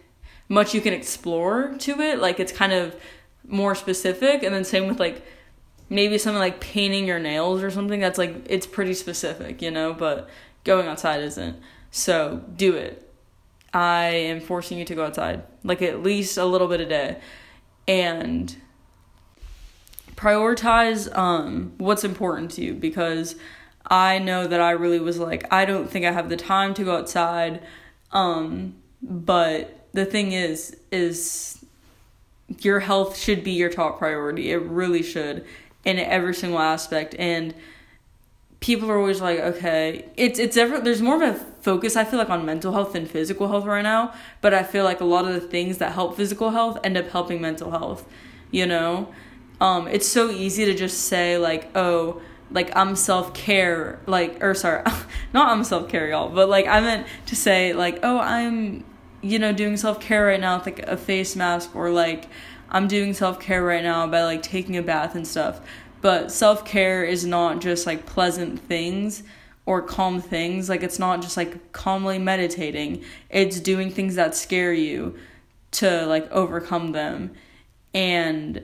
much 0.48 0.74
you 0.74 0.80
can 0.80 0.92
explore 0.92 1.74
to 1.78 2.00
it. 2.00 2.18
Like 2.18 2.38
it's 2.38 2.52
kind 2.52 2.72
of 2.72 2.94
more 3.46 3.74
specific. 3.74 4.42
And 4.42 4.54
then 4.54 4.64
same 4.64 4.86
with 4.86 5.00
like 5.00 5.24
maybe 5.88 6.18
something 6.18 6.38
like 6.38 6.60
painting 6.60 7.06
your 7.06 7.18
nails 7.18 7.62
or 7.62 7.70
something 7.70 8.00
that's 8.00 8.18
like 8.18 8.34
it's 8.48 8.66
pretty 8.66 8.94
specific, 8.94 9.62
you 9.62 9.70
know, 9.70 9.92
but 9.92 10.28
going 10.64 10.86
outside 10.86 11.22
isn't. 11.22 11.56
So, 11.90 12.42
do 12.56 12.74
it. 12.74 13.11
I 13.72 14.04
am 14.04 14.40
forcing 14.40 14.78
you 14.78 14.84
to 14.84 14.94
go 14.94 15.06
outside, 15.06 15.42
like 15.64 15.82
at 15.82 16.02
least 16.02 16.36
a 16.36 16.44
little 16.44 16.68
bit 16.68 16.80
a 16.80 16.86
day. 16.86 17.20
And 17.88 18.54
prioritize 20.22 21.14
um 21.16 21.72
what's 21.78 22.04
important 22.04 22.52
to 22.52 22.62
you 22.62 22.74
because 22.74 23.34
I 23.84 24.20
know 24.20 24.46
that 24.46 24.60
I 24.60 24.70
really 24.70 25.00
was 25.00 25.18
like 25.18 25.52
I 25.52 25.64
don't 25.64 25.90
think 25.90 26.04
I 26.06 26.12
have 26.12 26.28
the 26.28 26.36
time 26.36 26.74
to 26.74 26.84
go 26.84 26.96
outside 26.96 27.60
um 28.12 28.76
but 29.02 29.88
the 29.92 30.04
thing 30.04 30.30
is 30.30 30.76
is 30.92 31.64
your 32.60 32.78
health 32.78 33.18
should 33.18 33.42
be 33.42 33.52
your 33.52 33.70
top 33.70 33.98
priority 33.98 34.52
it 34.52 34.62
really 34.62 35.02
should 35.02 35.44
in 35.84 35.98
every 35.98 36.34
single 36.34 36.60
aspect 36.60 37.16
and 37.18 37.52
people 38.62 38.88
are 38.88 38.96
always 38.96 39.20
like 39.20 39.40
okay 39.40 40.08
it's 40.16 40.38
it's 40.38 40.56
ever 40.56 40.80
there's 40.80 41.02
more 41.02 41.16
of 41.16 41.22
a 41.22 41.38
focus 41.60 41.96
i 41.96 42.04
feel 42.04 42.18
like 42.18 42.30
on 42.30 42.46
mental 42.46 42.72
health 42.72 42.92
than 42.92 43.04
physical 43.04 43.48
health 43.48 43.64
right 43.64 43.82
now 43.82 44.14
but 44.40 44.54
i 44.54 44.62
feel 44.62 44.84
like 44.84 45.00
a 45.00 45.04
lot 45.04 45.26
of 45.26 45.34
the 45.34 45.40
things 45.40 45.78
that 45.78 45.92
help 45.92 46.16
physical 46.16 46.50
health 46.50 46.78
end 46.84 46.96
up 46.96 47.08
helping 47.08 47.40
mental 47.40 47.72
health 47.72 48.08
you 48.52 48.66
know? 48.66 49.12
Um 49.60 49.88
it's 49.88 50.06
so 50.06 50.30
easy 50.30 50.64
to 50.64 50.74
just 50.74 51.06
say 51.06 51.38
like 51.38 51.70
oh 51.76 52.22
like 52.50 52.74
i'm 52.76 52.94
self-care 52.94 53.98
like 54.06 54.42
or 54.42 54.54
sorry 54.54 54.82
not 55.32 55.48
i'm 55.50 55.64
self-care 55.64 56.08
y'all 56.08 56.28
but 56.28 56.48
like 56.48 56.66
i 56.66 56.80
meant 56.80 57.06
to 57.26 57.34
say 57.34 57.72
like 57.72 57.98
oh 58.02 58.18
i'm 58.18 58.84
you 59.22 59.38
know 59.38 59.52
doing 59.52 59.76
self-care 59.76 60.26
right 60.26 60.40
now 60.40 60.56
with 60.58 60.66
like 60.66 60.78
a 60.80 60.96
face 60.96 61.34
mask 61.34 61.74
or 61.74 61.90
like 61.90 62.28
i'm 62.68 62.88
doing 62.88 63.14
self-care 63.14 63.64
right 63.64 63.82
now 63.82 64.06
by 64.06 64.22
like 64.22 64.42
taking 64.42 64.76
a 64.76 64.82
bath 64.82 65.14
and 65.14 65.26
stuff 65.26 65.60
but 66.02 66.30
self 66.32 66.64
care 66.64 67.04
is 67.04 67.24
not 67.24 67.60
just 67.60 67.86
like 67.86 68.04
pleasant 68.04 68.60
things 68.60 69.22
or 69.64 69.80
calm 69.80 70.20
things. 70.20 70.68
Like 70.68 70.82
it's 70.82 70.98
not 70.98 71.22
just 71.22 71.36
like 71.36 71.72
calmly 71.72 72.18
meditating. 72.18 73.04
It's 73.30 73.60
doing 73.60 73.90
things 73.90 74.16
that 74.16 74.34
scare 74.34 74.72
you 74.72 75.16
to 75.72 76.04
like 76.06 76.30
overcome 76.30 76.92
them. 76.92 77.32
And 77.94 78.62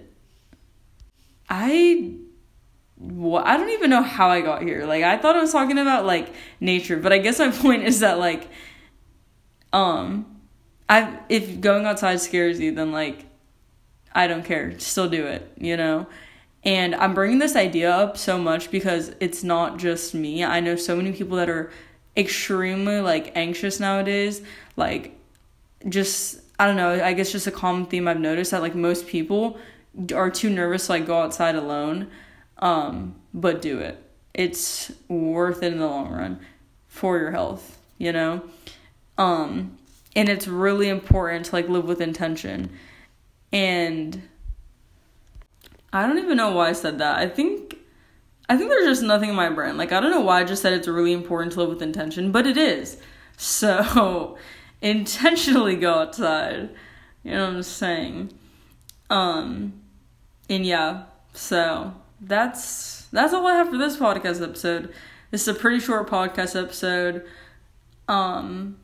I 1.48 2.14
well, 3.00 3.44
I 3.46 3.56
don't 3.56 3.70
even 3.70 3.90
know 3.90 4.02
how 4.02 4.28
I 4.28 4.40
got 4.40 4.62
here. 4.62 4.84
Like 4.84 5.04
I 5.04 5.16
thought 5.16 5.36
I 5.36 5.40
was 5.40 5.52
talking 5.52 5.78
about 5.78 6.04
like 6.04 6.34
nature, 6.60 6.96
but 6.96 7.12
I 7.12 7.18
guess 7.18 7.38
my 7.38 7.50
point 7.52 7.84
is 7.84 8.00
that 8.00 8.18
like 8.18 8.48
um 9.72 10.40
I 10.88 11.20
if 11.28 11.60
going 11.60 11.86
outside 11.86 12.20
scares 12.20 12.58
you 12.58 12.74
then 12.74 12.90
like 12.90 13.26
I 14.12 14.26
don't 14.26 14.44
care. 14.44 14.76
Still 14.80 15.08
do 15.08 15.26
it, 15.26 15.52
you 15.58 15.76
know? 15.76 16.08
And 16.68 16.94
I'm 16.96 17.14
bringing 17.14 17.38
this 17.38 17.56
idea 17.56 17.90
up 17.90 18.18
so 18.18 18.36
much 18.36 18.70
because 18.70 19.14
it's 19.20 19.42
not 19.42 19.78
just 19.78 20.14
me. 20.14 20.44
I 20.44 20.60
know 20.60 20.76
so 20.76 20.94
many 20.94 21.12
people 21.12 21.38
that 21.38 21.48
are 21.48 21.72
extremely 22.14 23.00
like 23.00 23.32
anxious 23.34 23.80
nowadays. 23.80 24.42
Like, 24.76 25.18
just, 25.88 26.42
I 26.58 26.66
don't 26.66 26.76
know, 26.76 27.02
I 27.02 27.14
guess 27.14 27.32
just 27.32 27.46
a 27.46 27.50
common 27.50 27.86
theme 27.86 28.06
I've 28.06 28.20
noticed 28.20 28.50
that 28.50 28.60
like 28.60 28.74
most 28.74 29.06
people 29.06 29.58
are 30.14 30.30
too 30.30 30.50
nervous 30.50 30.84
to 30.86 30.92
like 30.92 31.06
go 31.06 31.18
outside 31.18 31.54
alone. 31.54 32.10
Um, 32.58 33.14
but 33.32 33.62
do 33.62 33.78
it. 33.78 34.02
It's 34.34 34.92
worth 35.08 35.62
it 35.62 35.72
in 35.72 35.78
the 35.78 35.86
long 35.86 36.10
run 36.12 36.38
for 36.86 37.18
your 37.18 37.30
health, 37.30 37.78
you 37.96 38.12
know? 38.12 38.42
Um, 39.16 39.78
and 40.14 40.28
it's 40.28 40.46
really 40.46 40.90
important 40.90 41.46
to 41.46 41.52
like 41.52 41.70
live 41.70 41.86
with 41.86 42.02
intention. 42.02 42.68
And 43.52 44.20
I 45.92 46.06
don't 46.06 46.18
even 46.18 46.36
know 46.36 46.52
why 46.52 46.68
I 46.68 46.72
said 46.72 46.98
that. 46.98 47.18
I 47.18 47.28
think 47.28 47.76
I 48.48 48.56
think 48.56 48.70
there's 48.70 48.86
just 48.86 49.02
nothing 49.02 49.30
in 49.30 49.36
my 49.36 49.50
brain. 49.50 49.76
Like 49.76 49.92
I 49.92 50.00
don't 50.00 50.10
know 50.10 50.20
why 50.20 50.40
I 50.40 50.44
just 50.44 50.62
said 50.62 50.72
it's 50.72 50.88
really 50.88 51.12
important 51.12 51.52
to 51.52 51.60
live 51.60 51.68
with 51.70 51.82
intention, 51.82 52.32
but 52.32 52.46
it 52.46 52.56
is. 52.56 52.96
So 53.40 54.36
intentionally 54.82 55.76
go 55.76 55.94
outside. 56.00 56.70
You 57.22 57.30
know 57.30 57.46
what 57.46 57.54
I'm 57.54 57.62
saying? 57.62 58.32
Um 59.10 59.74
and 60.50 60.66
yeah, 60.66 61.04
so 61.34 61.94
that's 62.20 63.06
that's 63.12 63.32
all 63.32 63.46
I 63.46 63.54
have 63.54 63.68
for 63.68 63.78
this 63.78 63.96
podcast 63.96 64.42
episode. 64.42 64.92
This 65.30 65.42
is 65.42 65.48
a 65.48 65.54
pretty 65.54 65.78
short 65.78 66.10
podcast 66.10 66.60
episode. 66.60 67.24
Um 68.08 68.78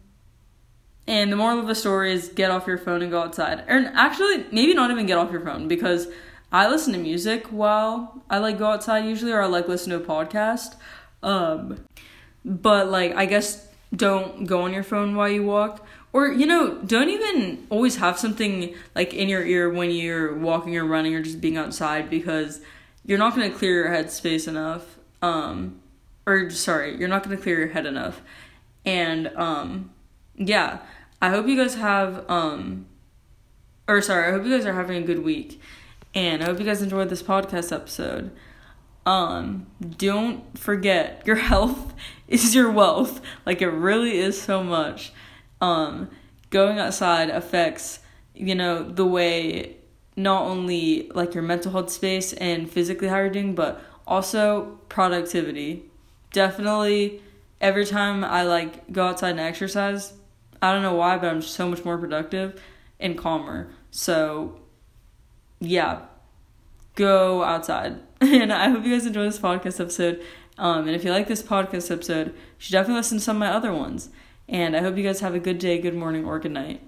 and 1.07 1.33
the 1.33 1.37
moral 1.37 1.59
of 1.59 1.67
the 1.67 1.75
story 1.75 2.13
is 2.13 2.29
get 2.29 2.53
off 2.53 2.67
your 2.67 2.79
phone 2.79 3.03
and 3.03 3.11
go 3.11 3.21
outside. 3.21 3.65
And 3.67 3.89
actually, 3.89 4.47
maybe 4.53 4.73
not 4.73 4.91
even 4.91 5.07
get 5.07 5.19
off 5.19 5.31
your 5.31 5.43
phone 5.43 5.69
because 5.69 6.07
I 6.55 6.69
listen 6.69 6.93
to 6.93 7.01
music 7.01 7.49
while 7.49 8.23
I 8.31 8.39
like 8.39 8.59
go 8.59 8.67
outside 8.67 9.07
usually, 9.07 9.33
or 9.33 9.43
I 9.43 9.47
like 9.47 9.67
listen 9.67 9.91
to 9.91 9.97
a 9.97 10.07
podcast. 10.07 10.77
Um, 11.21 11.85
but 12.45 12.89
like 12.89 13.17
I 13.17 13.27
guess 13.27 13.67
don't 13.93 14.47
go 14.47 14.63
on 14.63 14.73
your 14.73 14.85
phone 14.85 15.17
while 15.17 15.29
you 15.29 15.43
walk, 15.43 15.85
or 16.13 16.29
you 16.29 16.47
know 16.47 16.79
don't 16.79 17.09
even 17.09 17.67
always 17.71 17.97
have 17.97 18.21
something 18.21 18.73
like 18.95 19.13
in 19.13 19.29
your 19.29 19.45
ear 19.45 19.69
when 19.69 19.91
you're 19.91 20.33
walking 20.39 20.77
or 20.77 20.85
running 20.85 21.17
or 21.17 21.23
just 21.23 21.41
being 21.41 21.57
outside 21.57 22.09
because 22.09 22.61
you're 23.05 23.19
not 23.19 23.35
gonna 23.35 23.51
clear 23.51 23.75
your 23.75 23.89
head 23.91 24.13
space 24.13 24.47
enough. 24.47 24.97
Um, 25.23 25.81
or 26.25 26.51
sorry, 26.51 26.97
you're 26.97 27.09
not 27.09 27.25
gonna 27.25 27.37
clear 27.37 27.59
your 27.59 27.69
head 27.69 27.85
enough, 27.85 28.23
and 28.87 29.27
um, 29.37 29.91
yeah. 30.37 30.79
I 31.21 31.31
hope 31.31 31.49
you 31.49 31.57
guys 31.57 31.75
have 31.77 32.31
um, 32.31 32.87
or 33.89 34.01
sorry, 34.03 34.29
I 34.29 34.31
hope 34.31 34.45
you 34.45 34.57
guys 34.57 34.67
are 34.67 34.75
having 34.75 35.03
a 35.03 35.07
good 35.07 35.25
week. 35.25 35.61
And 36.15 36.43
I 36.43 36.47
hope 36.47 36.59
you 36.59 36.65
guys 36.65 36.83
enjoyed 36.83 37.09
this 37.09 37.23
podcast 37.23 37.73
episode. 37.73 38.31
Um, 39.05 39.67
don't 39.99 40.57
forget 40.59 41.23
your 41.27 41.37
health 41.37 41.95
is 42.29 42.55
your 42.55 42.71
wealth. 42.71 43.21
Like 43.45 43.61
it 43.63 43.69
really 43.69 44.19
is 44.19 44.41
so 44.41 44.63
much. 44.63 45.13
Um, 45.61 46.11
going 46.51 46.79
outside 46.79 47.31
affects, 47.31 48.01
you 48.35 48.55
know, 48.55 48.89
the 48.89 49.07
way 49.07 49.77
not 50.17 50.45
only 50.45 51.11
like 51.15 51.35
your 51.35 51.43
mental 51.43 51.73
health 51.73 51.91
space 51.91 52.33
and 52.35 52.71
physically 52.71 53.09
how 53.09 53.17
you're 53.17 53.31
doing, 53.31 53.55
but 53.55 53.83
also 54.07 54.79
productivity. 54.89 55.85
Definitely 56.33 57.23
every 57.61 57.87
time 57.87 58.23
I 58.23 58.43
like 58.43 58.93
go 58.93 59.07
outside 59.07 59.31
and 59.31 59.41
exercise, 59.41 60.13
I 60.63 60.73
don't 60.73 60.83
know 60.83 60.95
why, 60.95 61.19
but 61.19 61.31
I'm 61.31 61.43
so 61.43 61.69
much 61.69 61.85
more 61.85 61.99
productive 61.99 62.61
and 63.01 63.19
calmer. 63.19 63.71
So 63.91 64.61
yeah, 65.61 66.03
go 66.95 67.43
outside. 67.43 68.01
and 68.21 68.53
I 68.53 68.71
hope 68.71 68.85
you 68.85 68.93
guys 68.93 69.07
enjoy 69.07 69.25
this 69.25 69.39
podcast 69.39 69.81
episode. 69.81 70.23
Um, 70.57 70.87
and 70.87 70.91
if 70.97 71.05
you 71.05 71.11
like 71.11 71.27
this 71.27 71.43
podcast 71.43 71.91
episode, 71.91 72.29
you 72.29 72.35
should 72.59 72.73
definitely 72.73 72.97
listen 72.97 73.19
to 73.19 73.25
some 73.25 73.37
of 73.37 73.41
my 73.41 73.51
other 73.51 73.73
ones. 73.73 74.11
And 74.49 74.77
I 74.77 74.81
hope 74.81 74.97
you 74.97 75.03
guys 75.03 75.21
have 75.21 75.35
a 75.35 75.41
good 75.41 75.59
day, 75.59 75.79
good 75.79 75.95
morning, 75.95 76.25
or 76.25 76.39
good 76.39 76.53
night. 76.53 76.83